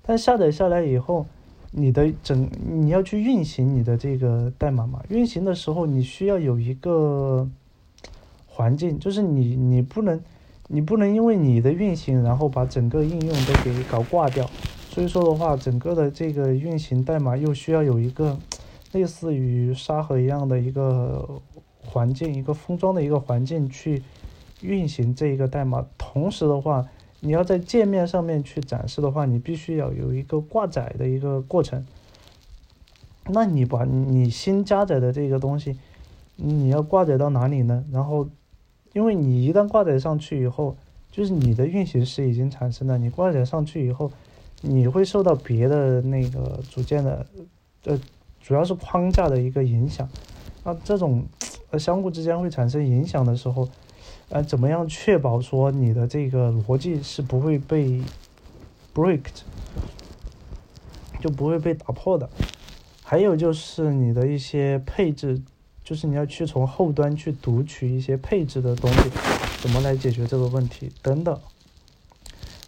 [0.05, 1.27] 但下载下来以后，
[1.71, 5.03] 你的整你要去运行你的这个代码嘛？
[5.09, 7.49] 运行的时候你需要有一个。
[8.51, 10.21] 环境就是你，你不能，
[10.67, 14.51] 你不能因为你的运行，然后把整个应用都给搞挂掉。
[14.91, 18.37] 所以说的话，整个的这个运行代码又需要有一个
[18.91, 21.41] 类似于沙盒一样的一个
[21.85, 24.03] 环境，一个封装的一个环境去
[24.61, 25.87] 运行这一个代码。
[25.97, 26.85] 同时的话，
[27.21, 31.87] 你要在界面上面去展示的话，你必须要有一个挂载的一个过程。
[33.27, 35.77] 那你把你新加载的这个东西，
[36.37, 37.85] 你要挂载到哪里呢？
[37.93, 38.29] 然后。
[38.95, 40.75] 因为你一旦挂载上去以后，
[41.13, 42.97] 就是你的运行时已经产生了。
[42.97, 44.11] 你挂载上去以后，
[44.63, 47.27] 你会受到别的那个组件的，
[47.85, 48.01] 呃，
[48.41, 50.09] 主要是框架的一个影响。
[50.65, 51.23] 那这种
[51.71, 53.69] 呃相互之间会产生影响的时候，
[54.31, 58.03] 呃，怎么样确保说你的这个逻辑是不会被
[58.95, 59.43] breaked，
[61.21, 62.29] 就不会被打破的？
[63.03, 65.41] 还有就是你的一些配置。
[65.85, 69.11] 就是你要去从后端去读取一些配置的东西，
[69.63, 71.41] 怎么来解决这个问题等等。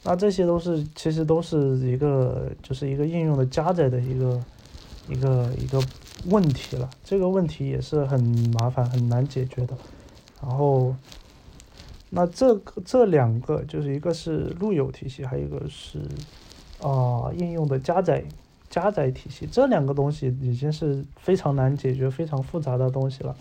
[0.03, 4.43] 那这些都是其实都是一个就是一个应用的加载的一个
[5.07, 5.79] 一个一个
[6.31, 6.89] 问题了。
[7.05, 8.19] 这个问题也是很
[8.59, 9.77] 麻烦很难解决的。
[10.41, 10.97] 然后，
[12.11, 16.01] 那这个这两个就是一个是路由体系，还有一个是
[16.83, 18.23] 啊应用的加载。
[18.69, 23.35] 加载体系这两个东西已经是非常难解决、非常复杂的东西了，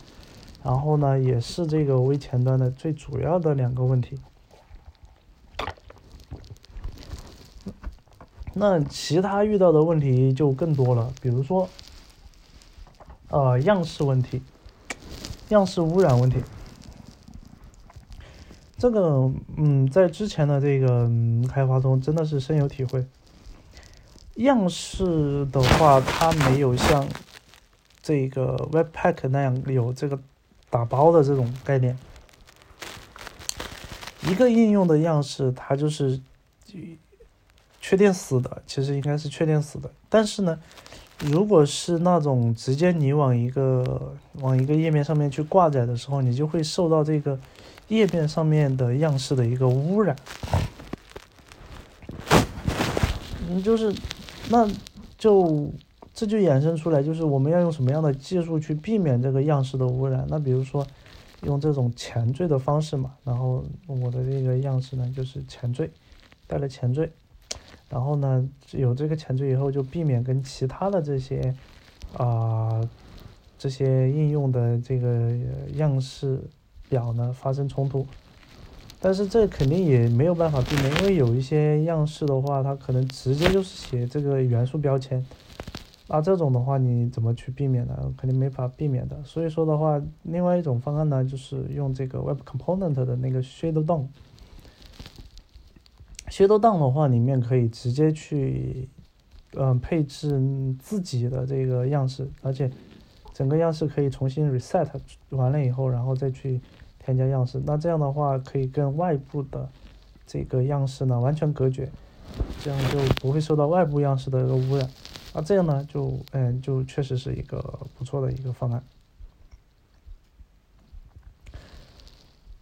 [0.63, 4.17] 然后呢，也是这个微前端的最主要的两个问题。
[8.55, 11.69] 那其他遇到的问题就更多了，比如说，
[13.29, 14.41] 呃，样式问题、
[15.49, 16.41] 样式污染问题。
[18.79, 21.09] 这个，嗯，在之前的这个
[21.49, 23.05] 开发中真的是深有体会。
[24.35, 27.05] 样式的话，它没有像
[28.01, 30.17] 这个 Webpack 那样有这个
[30.69, 31.99] 打包的这种概念。
[34.29, 36.21] 一个应用的样式，它就是
[37.81, 39.91] 确定死的，其实应该是确定死的。
[40.07, 40.57] 但是呢，
[41.19, 47.37] 如果是那种直接你往一个往一个页面上面去挂载的时候，你就会受到这个
[47.89, 50.15] 页面上面的样式的一个污染。
[53.49, 53.93] 嗯，就是。
[54.51, 54.67] 那
[55.15, 55.71] 就
[56.11, 60.25] 这就衍生出来，就是我们要用什么样的技术去避免这个样式的污染？
[60.27, 60.83] 那比如说
[61.43, 65.87] 用这种前缀的方式嘛，然后我的这个样式呢就是前缀，
[66.47, 67.11] 带了前缀，
[67.89, 71.53] 然后呢有这个前缀以后就避免跟其他的这些
[72.17, 72.81] 啊
[73.59, 75.31] 这些应用的这个
[75.75, 76.41] 样式
[76.89, 78.05] 表呢发生冲突。
[78.99, 85.25] 但是这肯定也没有办法避免，因为有一些样式的话，它可能直接就是写这个元素标签，
[86.09, 88.13] 那这种的话你怎么去避免呢？
[88.17, 89.23] 肯定没法避免的。
[89.23, 94.07] 所以说的话，另外一种方案呢，就是用这个 Web Component 的那个 Shadow DOM。
[96.27, 98.89] Shadow DOM 的话，里面可以直接去，
[99.53, 102.69] 嗯，配置自己的这个样式，而且
[103.39, 104.89] 整个样式可以重新 reset
[105.29, 106.59] 完了以后，然后再去。
[107.01, 109.67] 添加样式，那这样的话可以跟外部的
[110.27, 111.89] 这个样式呢完全隔绝，
[112.61, 114.87] 这样就不会受到外部样式的一个污染。
[115.33, 117.57] 那这样呢，就嗯，就确实是一个
[117.97, 118.83] 不错的一个方案。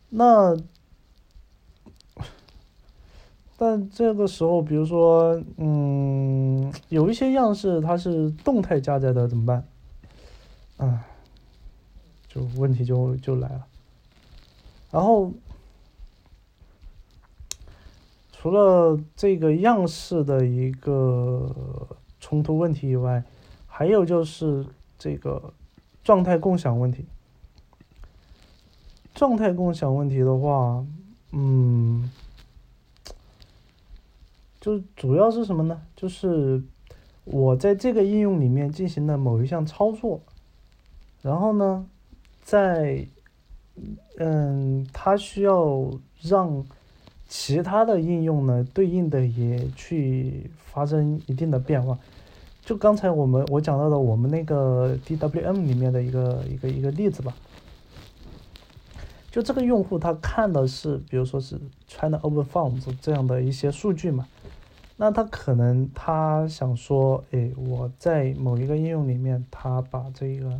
[0.09, 0.55] 那
[3.57, 9.65] 但这个时候，比如说，嗯，有一些样式它是动态加载的，怎么办？
[10.77, 11.05] 啊，
[12.27, 13.67] 就问题就就来了。
[14.91, 15.31] 然后，
[18.31, 21.87] 除了这个样式的一个
[22.19, 23.23] 冲突问题以外，
[23.67, 24.65] 还有就是
[24.97, 25.53] 这个
[26.03, 27.05] 状态共享问题。
[29.13, 30.85] 状态共享问题的话，
[31.31, 32.11] 嗯，
[34.61, 35.81] 就主要是什么呢？
[35.95, 36.63] 就是
[37.25, 40.21] 我在这个应用里面进行了某一项操作，
[41.21, 41.85] 然后呢，
[42.43, 43.05] 在
[44.17, 45.91] 嗯，它需要
[46.21, 46.65] 让
[47.27, 51.97] 其他的应用呢对应的也去发生一定的变化。
[52.63, 57.35] 就刚才我们我讲到的我们那个 DWM 里面的一个一个一个例子吧。
[59.29, 64.27] 就这个用户他看的是，比如说是 China Open Forms 这样的一些数据嘛，
[64.95, 70.59] 那他可能他想说，哎，我在某一个应用里面，他把这个，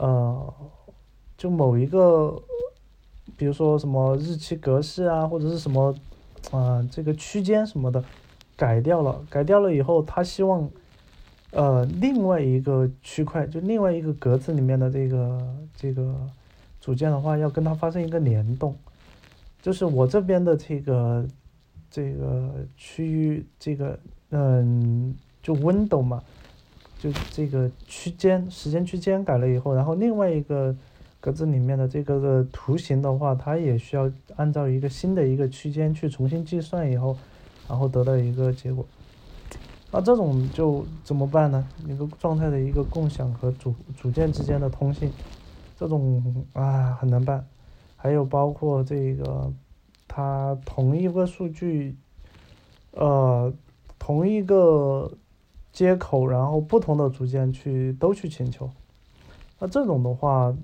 [0.00, 0.54] 呃。
[1.36, 2.36] 就某一个，
[3.36, 5.94] 比如说什么日期格式啊，或者是什么，
[6.50, 8.02] 啊，这个区间什么的，
[8.56, 10.68] 改掉了，改掉了以后，他希望，
[11.52, 16.12] 呃，另外一个区块，就另外一个格子里面的这个这个
[16.80, 18.74] 组件的话，要跟它发生一个联动，
[19.62, 21.24] 就是我这边的这个
[21.88, 23.96] 这个区域，这个
[24.30, 26.20] 嗯，就 window 嘛，
[26.98, 30.74] 就这个区间时间区间改了以后，然后另外一个。
[31.20, 37.18] 格子里面的这个个图形的话，它也需要按照一个新的一个区间去重新计算以后，
[37.68, 38.86] 然后得到一个结果。
[39.90, 41.66] 那这种就怎么办呢？
[41.88, 45.10] 一个状态的一个共享和组组件之间的通信，
[45.76, 47.44] 这种啊很难办。
[47.96, 49.52] 还有包括这个，
[50.06, 51.96] 它同一个数据，
[52.92, 53.52] 呃，
[53.98, 55.10] 同一个
[55.72, 58.70] 接口，然后不同的组件去都去请求，
[59.58, 60.54] 那这种的话。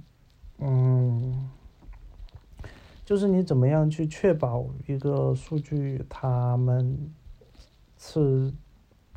[0.58, 1.50] 嗯，
[3.04, 7.12] 就是你怎么样去确保一个数据，他们
[7.98, 8.52] 是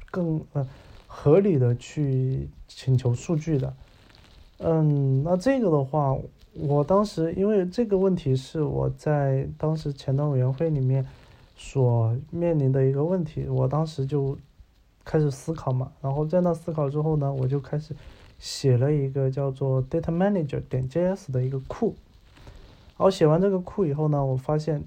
[0.09, 0.67] 更呃
[1.05, 3.71] 合理的去请求数据的。
[4.57, 6.17] 嗯，那这个的话，
[6.55, 11.05] 我当时因为这个问题是我在当时前端委员会里面
[11.55, 14.35] 所面临的一个问题，我当时就
[15.07, 17.95] 开始思考嘛，然后在那思考之后呢，我就开始。
[18.39, 21.95] 写了一个叫做 Data Manager 点 JS 的一个库，
[22.95, 24.83] 然后写完这个库以后呢，我发现，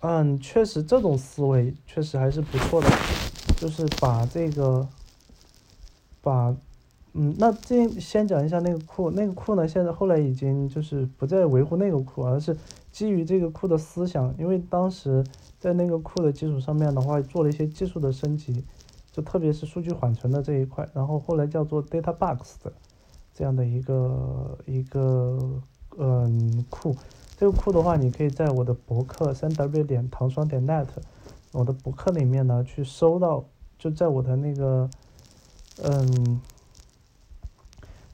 [0.00, 2.88] 嗯，确实这种思维确实还是不错的，
[3.56, 4.86] 就是把这个，
[6.20, 6.54] 把，
[7.14, 12.54] 嗯，那先先讲一下那个库，那个库呢，现在后来已经就是不再维护那个库，而是
[12.92, 15.24] 基于这个库的思想，因为当时
[15.64, 18.62] 在那个库的基础上面的话，做了一些技术的升级。
[19.10, 22.70] 就特别是数据缓存的这一块，然后后来叫做 Data Box 的
[23.32, 25.38] 这样的一个一个
[25.96, 26.94] 嗯库，
[27.38, 30.88] 这个库的话，你可以在我的博客三 w 点糖霜点 net
[31.52, 33.44] 我的博客里面呢去搜到，
[33.78, 34.90] 就在我的那个
[35.82, 36.40] 嗯，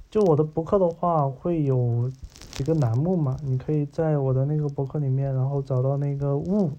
[0.08, 2.08] 就我的博客的话会有
[2.52, 6.70] 几个栏目嘛，你可以在我的那个博客里面，然后找到那个物。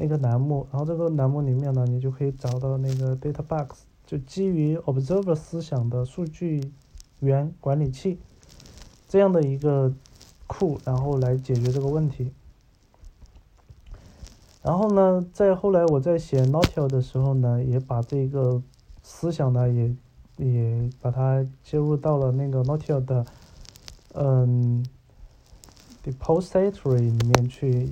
[0.00, 6.72] 那个栏目，然后这个栏目里面呢，你就可以找到那个 Data Box，就基于 Observer 思想的数据
[7.18, 8.18] 源管理器
[9.06, 9.92] 这样的一个
[10.46, 12.32] 库，然后来解决这个问题。
[14.62, 18.62] 然后呢，在后来我在写 n o t i l 的时候呢，也把这个
[19.02, 19.94] 思想呢，也
[20.38, 23.26] 也把它接入到了那个 n o t i l 的
[24.14, 24.82] 嗯
[26.02, 27.90] Depository 里面去。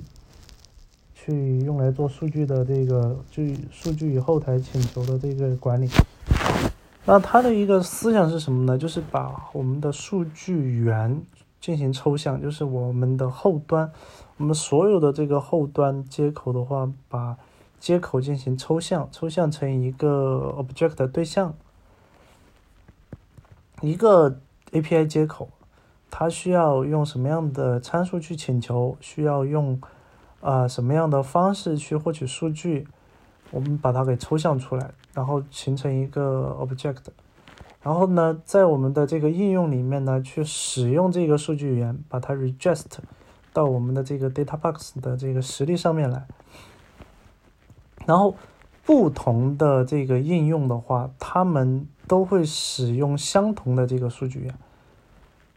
[1.29, 5.87] 去用来做数据的这个，就数据与后台请求的这个管理。
[7.05, 8.77] 那它的一个思想是什么呢？
[8.77, 11.21] 就是把我们的数据源
[11.61, 13.91] 进行抽象，就是我们的后端，
[14.37, 17.37] 我们所有的这个后端接口的话，把
[17.79, 21.53] 接口进行抽象，抽象成一个 object 对象，
[23.81, 24.39] 一个
[24.71, 25.49] API 接口，
[26.09, 29.79] 它需要用什么样的参数去请求，需要用
[30.41, 32.87] 啊什么样的方式去获取数据。
[33.51, 36.97] 我们把它给抽象出来，然后形成一个 object，
[37.81, 42.85] 然后呢，在我们的这个应用里面呢，去使用这个数据源，把它 regest
[43.51, 46.27] 到我们的这个 data box 的这个实例上面来。
[48.05, 48.35] 然后
[48.85, 54.53] 不同的这个应用的话，他们都会使用相同的这个数据源。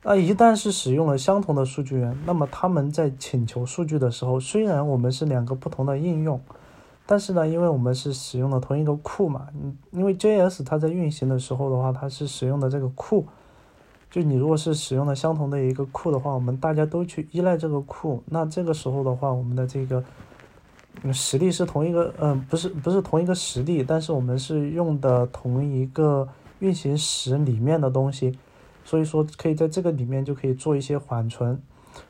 [0.02, 6.40] 那一旦是使用了相同的数据源，那么他们在请求数据的时候，虽然我们是两个不同的应用。
[7.04, 13.26] 但是呢，因为我们是使用的同一个库嘛，嗯，因为 JS 它在运行的时候的话，它是使用的这个库，
[14.08, 20.02] 就你如果是使用的相同的一个库的话，我们大家都去依赖这个库，那这个时候的话，我们的这个
[21.12, 26.28] 实力是同一个，嗯，不是不是同一个实力，但是我们是用的同一个
[26.60, 28.38] 运行时里面的东西，
[28.84, 31.60] 所以说可以在这个里面就可以做一些缓存，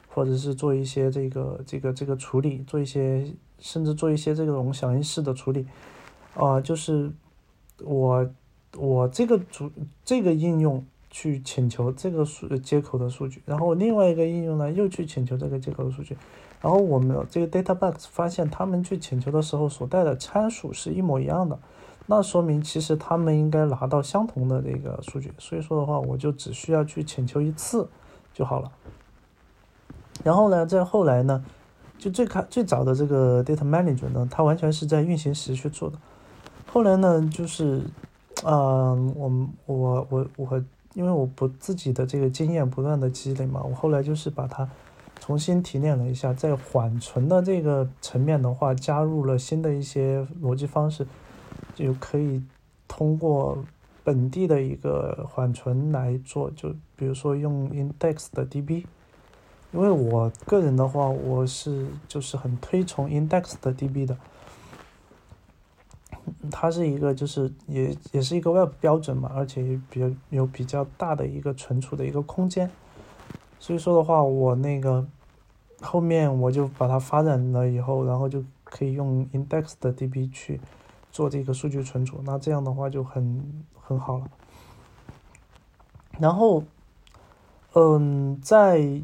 [0.08, 3.32] 或者是做一些这个这个这个处理，做一些。
[3.64, 5.64] 甚至做一些这种响应式的处理，
[6.34, 7.12] 啊，就是
[7.84, 8.28] 我
[8.76, 9.70] 我这个主
[10.04, 16.16] 这个应用去请求这个数接口的数据，然后另外一个应用呢又去请求这个接口的数据，
[16.60, 21.56] 然后我们这个 data box 发现他们去请求的时候所带的参数是一模一样的，
[22.06, 27.88] 那说明其实他们应该拿到相同的这个数据，所以说的话我就只需要去请求一次
[28.32, 28.70] 就好了，
[30.22, 31.44] 然后呢，在后来呢。
[31.98, 35.96] 就最开最早的这个 data manager 呢，它完全是在运行时去做的。
[36.66, 37.80] 后来呢，就是，
[38.44, 40.64] 嗯，我我我我，
[40.94, 44.68] 因为我不自己的这个经验不断的积累嘛，我后来就是把它
[45.20, 51.06] 重新提炼了一下，在缓存的这个层面的话，加入了新的一些逻辑方式，
[51.74, 52.42] 就可以
[52.86, 53.64] 通过
[54.04, 58.84] 本地的一个缓存来做，就比如说用 index 的 DB。
[59.72, 64.14] 因为我个人的话，我是就是很推崇 index 的 DB 的，
[66.50, 72.70] 它是一个就是也也是一个 Web 标准嘛，而且也比较有比较大的一个存储的一个空间，
[73.58, 75.06] 所以说的话，我那个
[75.80, 80.60] 后面我就把它发展了以后，然后就可以用 index 的 DB 去
[81.12, 84.26] 做这个数据存储，那这样的话就很很好了。
[86.18, 86.64] 然后，
[87.74, 89.02] 嗯，在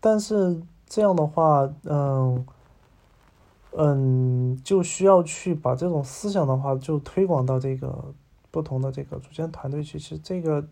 [0.00, 2.46] 但是这样的话，嗯，
[3.72, 8.12] 嗯，就需要去把这种思想的话，就推广到这个
[8.50, 9.98] 不同的这个组建团队去。
[9.98, 10.66] 其实这个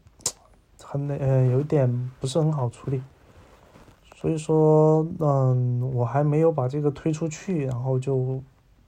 [0.82, 3.02] 很呃有点不是很好处理，
[4.14, 8.42] 所以说，嗯，我还没有把这个推出去，然后就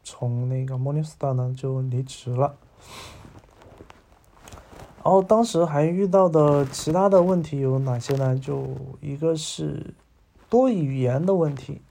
[0.07, 2.55] 从那个 Morningstar 呢就离职了。
[5.03, 8.39] 然后当时还遇到的其他的问题有哪些呢？
[8.39, 8.69] 就
[9.01, 9.93] 一个是。
[10.49, 11.83] 多语言的问题，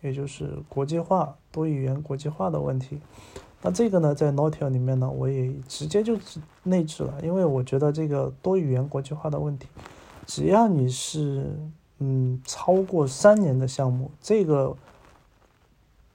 [0.00, 3.00] 也就是国际化、多语言国际化的问题。
[3.60, 6.16] 那这个呢，在 n o t i a 里面呢，我也直接就
[6.62, 9.66] 内置了，因为我觉得这个多语言国际化的问题，
[10.26, 11.58] 只要你是
[11.98, 14.76] 嗯超过三年的项目，这个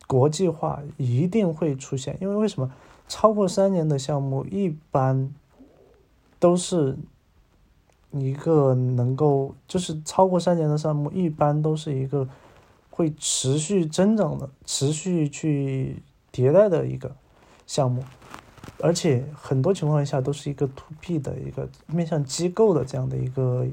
[0.10, 2.18] 国际化一定会出现。
[2.20, 2.72] 因为为什么？
[3.08, 5.34] 超过三年的项目一般
[6.40, 6.98] 都是。
[8.12, 12.28] 一个能够就是超过三年的项目，一般都是一个
[12.90, 16.02] 会持续增长的、持续去
[16.34, 17.16] 迭代的一个
[17.68, 18.04] 项目，
[18.82, 23.68] 而且很多情况下都是一个 to B 的一个面向机构的这样的一个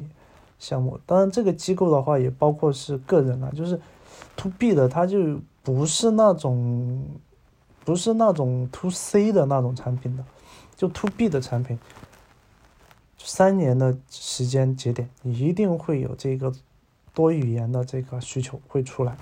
[0.58, 1.00] 项目。
[1.06, 3.80] 当然，这个机构的话也包括是个人啊，就是
[4.36, 7.04] to B 的，它就不是那种
[7.84, 10.24] 不是那种 to C 的那种产品的，
[10.76, 11.76] 就 to B 的产品。
[13.18, 16.52] 三年的时间节点，你一定会有这个
[17.12, 19.16] 多语言的这个需求会出来。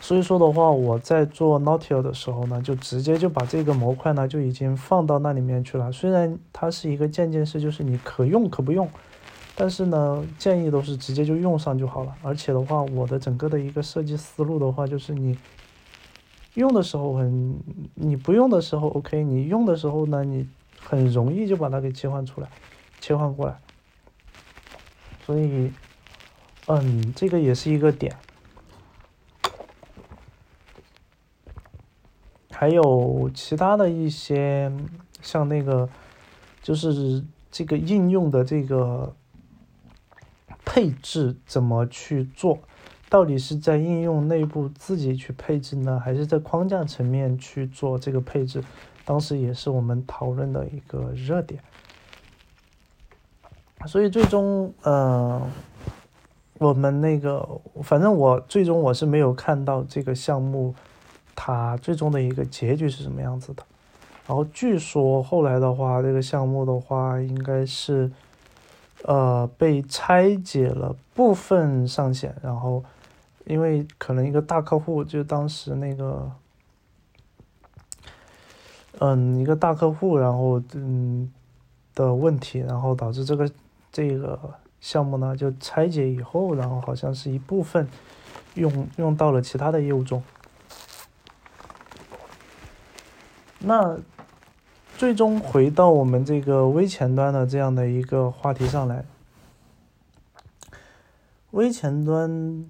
[0.00, 5.92] 所以说的话，我在做 n o t i a 的时候呢，就直接就把这个模块呢就已经放到那里面去了。
[5.92, 8.88] 虽然它是一个渐进式，就是你可用可不用，
[9.60, 12.16] 但是呢，建议都是直接就用上就好了。
[12.22, 15.36] 而且的话，我的整个的一个设计思路的话，就是你
[16.54, 17.58] 用的时候很，
[17.94, 20.48] 你不用的时候 OK，你用的时候呢，你。
[20.82, 22.48] 很容易就把它给切换出来，
[23.00, 23.54] 切换过来，
[25.26, 25.70] 所以，
[26.66, 28.16] 嗯，这个也是一个点。
[32.50, 34.72] 还有其他的一些
[35.20, 35.86] 像那个
[36.62, 37.22] 就是
[37.52, 39.14] 这个应用的这个
[40.72, 42.60] 配置怎么去做？
[43.08, 48.62] 到底是在应用内部自己去配置呢，还是在框架层面去做这个配置？
[49.04, 51.60] 当时也是我们讨论的一个热点。
[53.84, 55.42] 所以最终，呃，
[56.58, 57.44] 我们那个，
[57.82, 60.72] 反正我最终我是没有看到这个项目，
[61.34, 63.64] 它最终的一个结局是什么样子的。
[64.24, 68.08] 然后据说后来的话，这个项目的话应该是，
[69.04, 72.84] 呃，被拆解了部分上线，然后。
[73.46, 76.30] 因为可能一个大客户，就当时那个，
[79.00, 81.32] 嗯，一个大客户，然后嗯
[81.94, 83.50] 的问题，然后导致这个
[83.90, 84.38] 这个
[84.80, 87.88] 项目呢就拆解以后，然后好像是一部分
[88.54, 90.22] 用用到了其他的业务中。
[93.58, 93.98] 那
[95.00, 99.02] 最终回到我们这个微前端的这样的一个话题上来，
[101.52, 102.68] 微前端。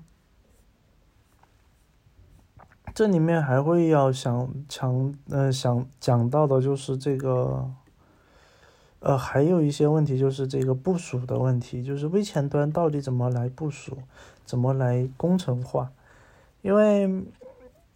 [2.95, 7.69] 这里面还会要想强呃想讲到的就是这个，
[9.01, 13.99] 呃还有一些问题就是这个部署的问题，就是微前端到底怎么来部署，
[14.45, 15.91] 怎么来工程化？
[16.63, 17.25] 因为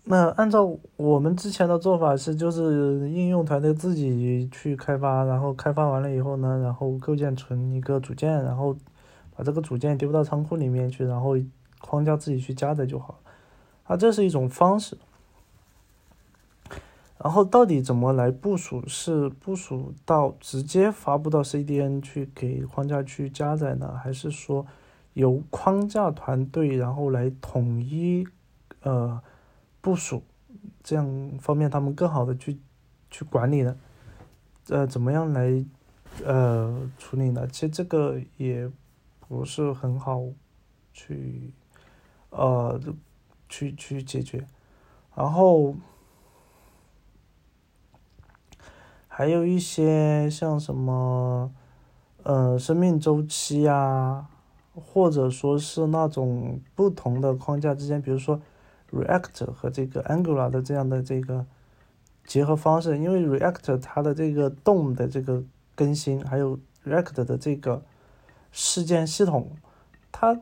[0.06, 8.76] 那按照我们之前的做法是，就是应用团队自己去开发，然后开发完了以后呢，然后构建成一个组件，然后
[9.35, 11.36] 把这个组件丢到仓库里面去，然后
[11.81, 13.18] 框架自己去加载就好。
[13.85, 14.98] 啊，这是一种方式。
[17.16, 18.86] 然后到底怎么来部署？
[18.86, 24.66] 是部署到直接发布到 CDN 去给框架去加载呢，还是说
[25.14, 28.28] 由框架团队然后来统一
[28.82, 29.18] 呃
[29.85, 30.24] 部署，
[30.82, 32.59] 这样方便他们更好的去
[33.11, 33.77] 去管理呢？
[34.70, 35.65] 呃，怎么样来
[36.24, 37.47] 呃处理呢？
[37.47, 38.69] 其实这个也
[39.20, 40.23] 不是很好
[40.93, 41.52] 去
[42.31, 42.81] 呃。
[43.47, 44.44] 去去解决，
[45.15, 45.77] 然后
[49.06, 51.52] 还有一些像什么，
[52.24, 54.28] 呃，生命周期啊，
[54.74, 58.40] 或者说是那种不同的框架之间，比如说
[58.94, 61.44] React 和这个 Angular 的这样的这个
[62.24, 65.42] 结合方式，因为 React 它的这个动的这个
[65.74, 67.82] 更新，还有 React 的这个
[68.52, 69.50] 事件系统，
[70.10, 70.40] 它。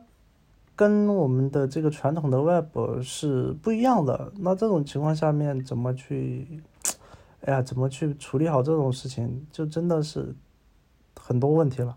[0.75, 4.33] 跟我们的这个传统的 Web 是不一样的。
[4.39, 6.47] 那这种情况下面怎么去，
[7.41, 10.33] 哎呀，怎么去处理好这种事情，就真的是
[11.15, 11.95] 很多问题了。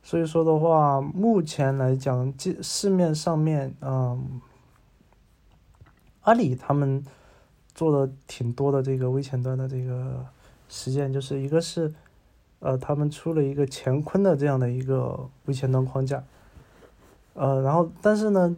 [0.00, 2.32] 所以说的话，目前来讲，
[2.62, 4.40] 市面上面，嗯，
[6.28, 7.02] 阿里他们
[7.74, 10.26] 做的挺多的这个微前端的这个
[10.68, 11.90] 实践，就是一个是，
[12.58, 16.22] 呃，他们出了一个乾坤的这样的一个微前端框架。
[17.32, 18.54] 呃，然后但是呢，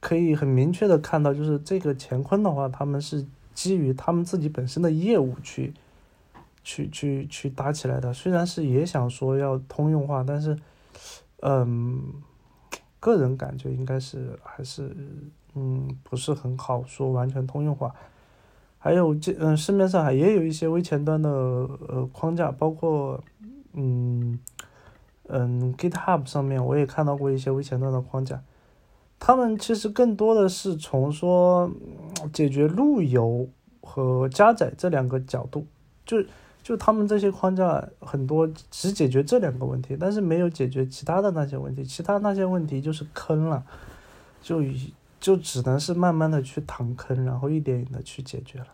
[0.00, 5.74] 可以很明确的看到，就是这个乾坤的话，他们是基于他们自己本身的业务去，
[6.64, 8.14] 去去去搭起来的。
[8.14, 10.56] 虽然是也想说要通用化，但是，
[11.42, 12.00] 嗯，
[12.98, 14.96] 个人感觉应该是还是
[15.54, 17.94] 嗯不是很好说完全通用化。
[18.78, 23.22] 还有这嗯市面上还也有一些微前端的呃框架，包括
[23.72, 24.38] 嗯。
[25.32, 28.42] 嗯，GitHub 上面我也看到过一些微前端的框架，
[29.20, 31.70] 他们其实更多的是从说
[32.32, 33.48] 解决路由
[33.80, 35.64] 和加载这两个角度，
[36.04, 36.16] 就
[36.64, 43.64] 就他们这些框架很多只解决这两个问题，但是没有解决其他的那些问题，其他那些问题就是坑了，
[44.42, 44.60] 就
[45.20, 48.68] 就只能是慢慢的去躺坑，然后一点一点的去解决了。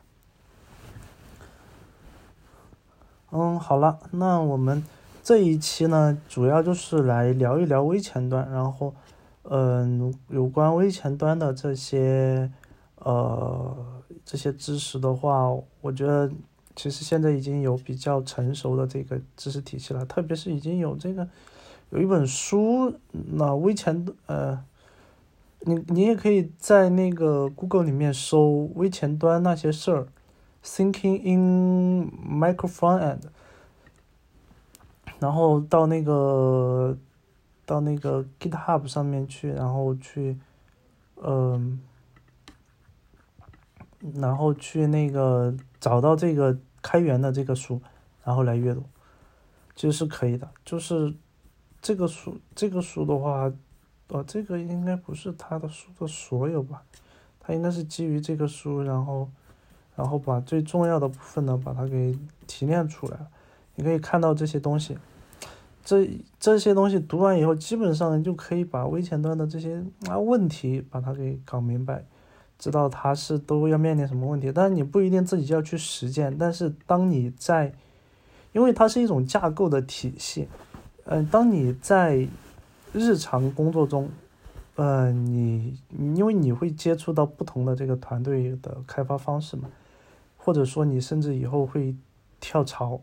[3.32, 4.82] 嗯，好了，那我们。
[5.23, 8.94] 这一期呢，主要就是来聊一聊微前端，然后，
[9.43, 12.48] 嗯，有关微前端的这些，
[13.01, 13.77] 呃，
[14.24, 15.51] 这些知识的话，
[15.81, 16.31] 我觉得
[16.77, 21.28] 其实现在已经有比较成熟的这个知识体系了，特别是已经有这个
[21.90, 24.62] 有一本书，那微前，呃，
[25.69, 30.07] 你你也可以在那个 Google 里面搜微前端那些事儿
[30.63, 33.23] ，Thinking in Micro Frontend。
[35.19, 36.97] 然后到那个，
[37.65, 40.39] 到那个 GitHub 上面去，然后去，
[41.17, 41.81] 嗯，
[44.15, 47.81] 然后去那个找到这个开源的这个书，
[48.23, 48.85] 然后来阅读，
[49.75, 50.49] 其实是可以的。
[50.65, 51.15] 就是
[51.81, 53.51] 这个书，这个书的话，
[54.09, 56.83] 呃，这个应该不是他的书的所有吧？
[57.41, 59.28] 他应该是基于这个书，然后，
[59.95, 62.16] 然后把最重要的部分呢，把它给
[62.47, 63.16] 提炼出来。
[63.74, 64.97] 你可以看到这些东西，
[65.85, 66.09] 这
[66.41, 72.05] 这些东西读完以后，基本上就可以把微前端的这些啊问题把它给搞明白，
[72.59, 74.51] 知道它是都要面临什么问题。
[74.51, 77.74] 但是你不一定自己要去实践，但是当你在，
[78.53, 80.49] 因为它是一种架构的体系，
[81.05, 82.27] 嗯，当你在
[82.93, 84.09] 日常工作中，
[84.77, 89.69] 呃，你因为你会接触到不同的这个团队的开发方式嘛，
[90.37, 91.95] 或者说你甚至以后会
[92.41, 93.01] 跳槽。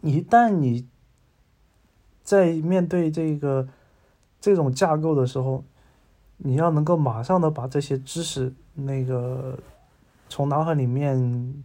[0.00, 0.86] 一旦你
[2.22, 3.66] 在面对这个
[4.40, 5.64] 这种架构的时候，
[6.36, 9.58] 你要能够马上的把这些知识那个
[10.28, 11.64] 从脑海里面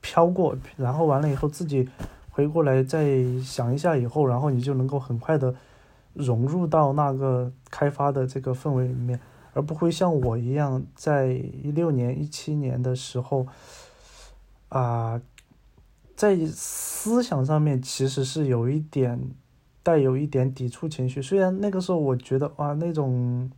[0.00, 1.88] 飘过，然后完了以后自己
[2.30, 5.54] 回过来再想一下以后，然后你就能够很快的
[6.18, 9.18] 融入到那个开发的这个氛围里面，
[9.54, 13.46] 而不会像我一样在一六年、一七年的时候
[14.68, 15.18] 啊。
[16.18, 19.30] 在思想上面其实是有一点
[19.84, 23.48] 带有一点抵触情绪，虽然那个时候我觉得哇那种，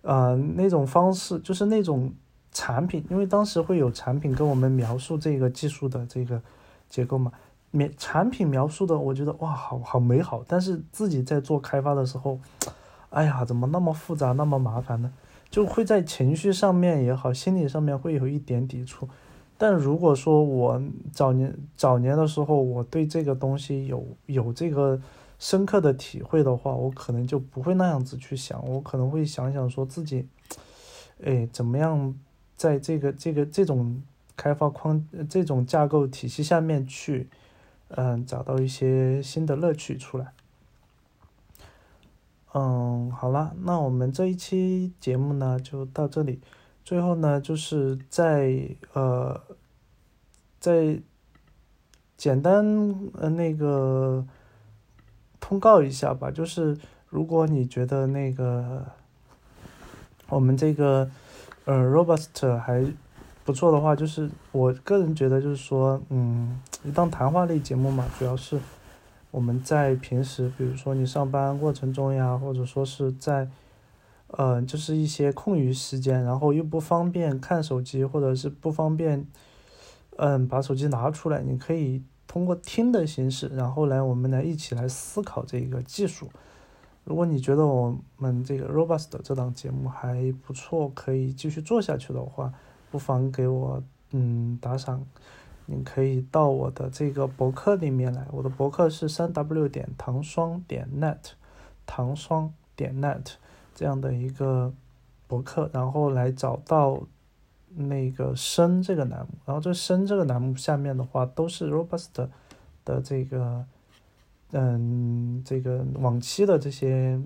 [0.00, 2.14] 呃那种方式就是那种
[2.50, 6.40] 产品，因为当时会有产品跟我们描述这个技术的这个
[6.88, 7.30] 结构嘛，
[7.74, 12.38] 描产品描述的我觉得哇好好美好，但是自己在做开发的时候，
[13.10, 15.12] 哎呀怎么那么复杂那么麻烦呢？
[15.50, 19.08] 就会在情绪上面也好，心理上面会有一点抵触。
[19.56, 20.82] 但如果说我
[21.12, 25.00] 早年早年的时候，我对这个东西有有这个
[25.38, 30.26] 深刻的体会的话，我可能就不会那样子去想，我可能会想想说自己，
[31.22, 32.14] 哎，怎么样
[32.56, 34.02] 在这个这个这种
[34.36, 37.28] 开发框这种架构体系下面去，
[37.88, 40.32] 嗯，找到一些新的乐趣出来。
[42.52, 46.40] 嗯，好了，那我们这一期节目呢就到这里。
[46.84, 49.40] 最后呢，就是在呃，
[50.60, 51.00] 在
[52.16, 52.64] 简单
[53.14, 54.24] 呃那个
[55.40, 56.78] 通告一下吧，就是
[57.08, 58.86] 如果你觉得那个
[60.28, 61.10] 我们这个
[61.64, 62.84] 呃 robust 还
[63.44, 68.58] 不错的话，就是我个人觉得就是说，嗯，一档谈话类节目嘛，主要是
[69.30, 73.48] 我们在平时，比如说你上班过程中呀，或者说是在。
[74.36, 79.24] 呃，就是一些空余时间，然后又不方便看手机，或者是不方便，
[80.16, 86.30] 嗯，把手机拿出来，你可以通过听的形式，然后来我们来一起来思考这个技术。
[87.04, 92.52] 如果你觉得我们这个 Robust 这档节目还不错，可以继续做下去的话，
[92.94, 95.04] 不妨给我嗯打赏。
[95.66, 101.32] 你可以到我的这个博客里面来，我的博客是三 W 点糖霜点 net，
[101.84, 103.32] 糖霜点 net。
[103.74, 104.72] 这样的一个
[105.26, 107.02] 博客，然后来找到
[107.74, 112.28] 那个深这个栏目，然后这深这个栏目下面的话都是 robust
[112.84, 113.64] 的这个，
[114.52, 117.20] 嗯，这个往期的这些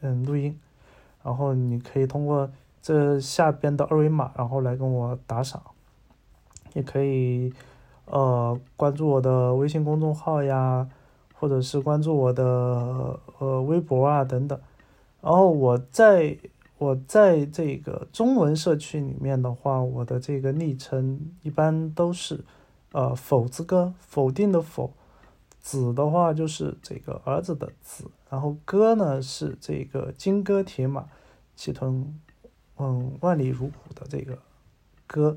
[0.00, 0.58] 嗯录音，
[1.22, 2.50] 然后你可以通过
[2.82, 5.62] 这下边的二维码，然后来跟我打赏，
[6.72, 7.52] 也可以
[8.06, 10.88] 呃关注我的微信公众号呀，
[11.34, 14.58] 或者是关注我的呃微博啊等等。
[15.20, 16.38] 然后我在
[16.78, 22.42] 我在这个中文社区里面的话，我的这个昵称一般都是，
[22.92, 24.90] 呃，否字哥，否定的否，
[25.60, 31.04] 子的话就是这个儿子的子，然后哥呢是这个金戈铁马，
[31.54, 32.18] 气吞，
[32.80, 34.38] 嗯，万里如虎的这个
[35.06, 35.36] 歌。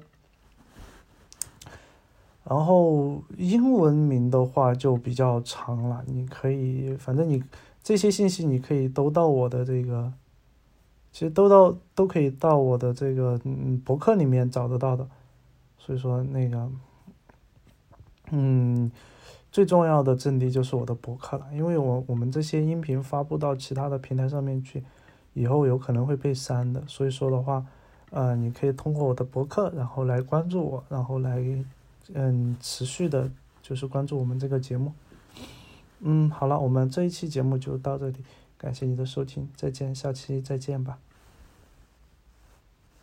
[2.43, 7.43] 然后英文名的话就比较长了，你可以，反正你。
[7.85, 10.13] 这些信息你可以都到我的这个，
[11.11, 15.05] 其实都到都可以到我的这个嗯博客里面找得到的，
[15.77, 16.71] 所以说那个，
[18.31, 18.89] 嗯，
[19.51, 24.81] 最重要的阵地就是我的博客了，因为我我们这些音频发布到其他的平台上面去，
[25.33, 27.65] 以后有可能会被删的，所以说的话，
[28.11, 31.43] 呃，你可以通过我的博客，然后来关注我，然后来
[32.13, 33.29] 嗯持续的，
[33.61, 34.93] 就是关注我们这个节目。
[36.01, 38.17] 嗯，好了，我们这一期节目就到这里，
[38.57, 40.97] 感谢你的收听，再见，下期再见吧。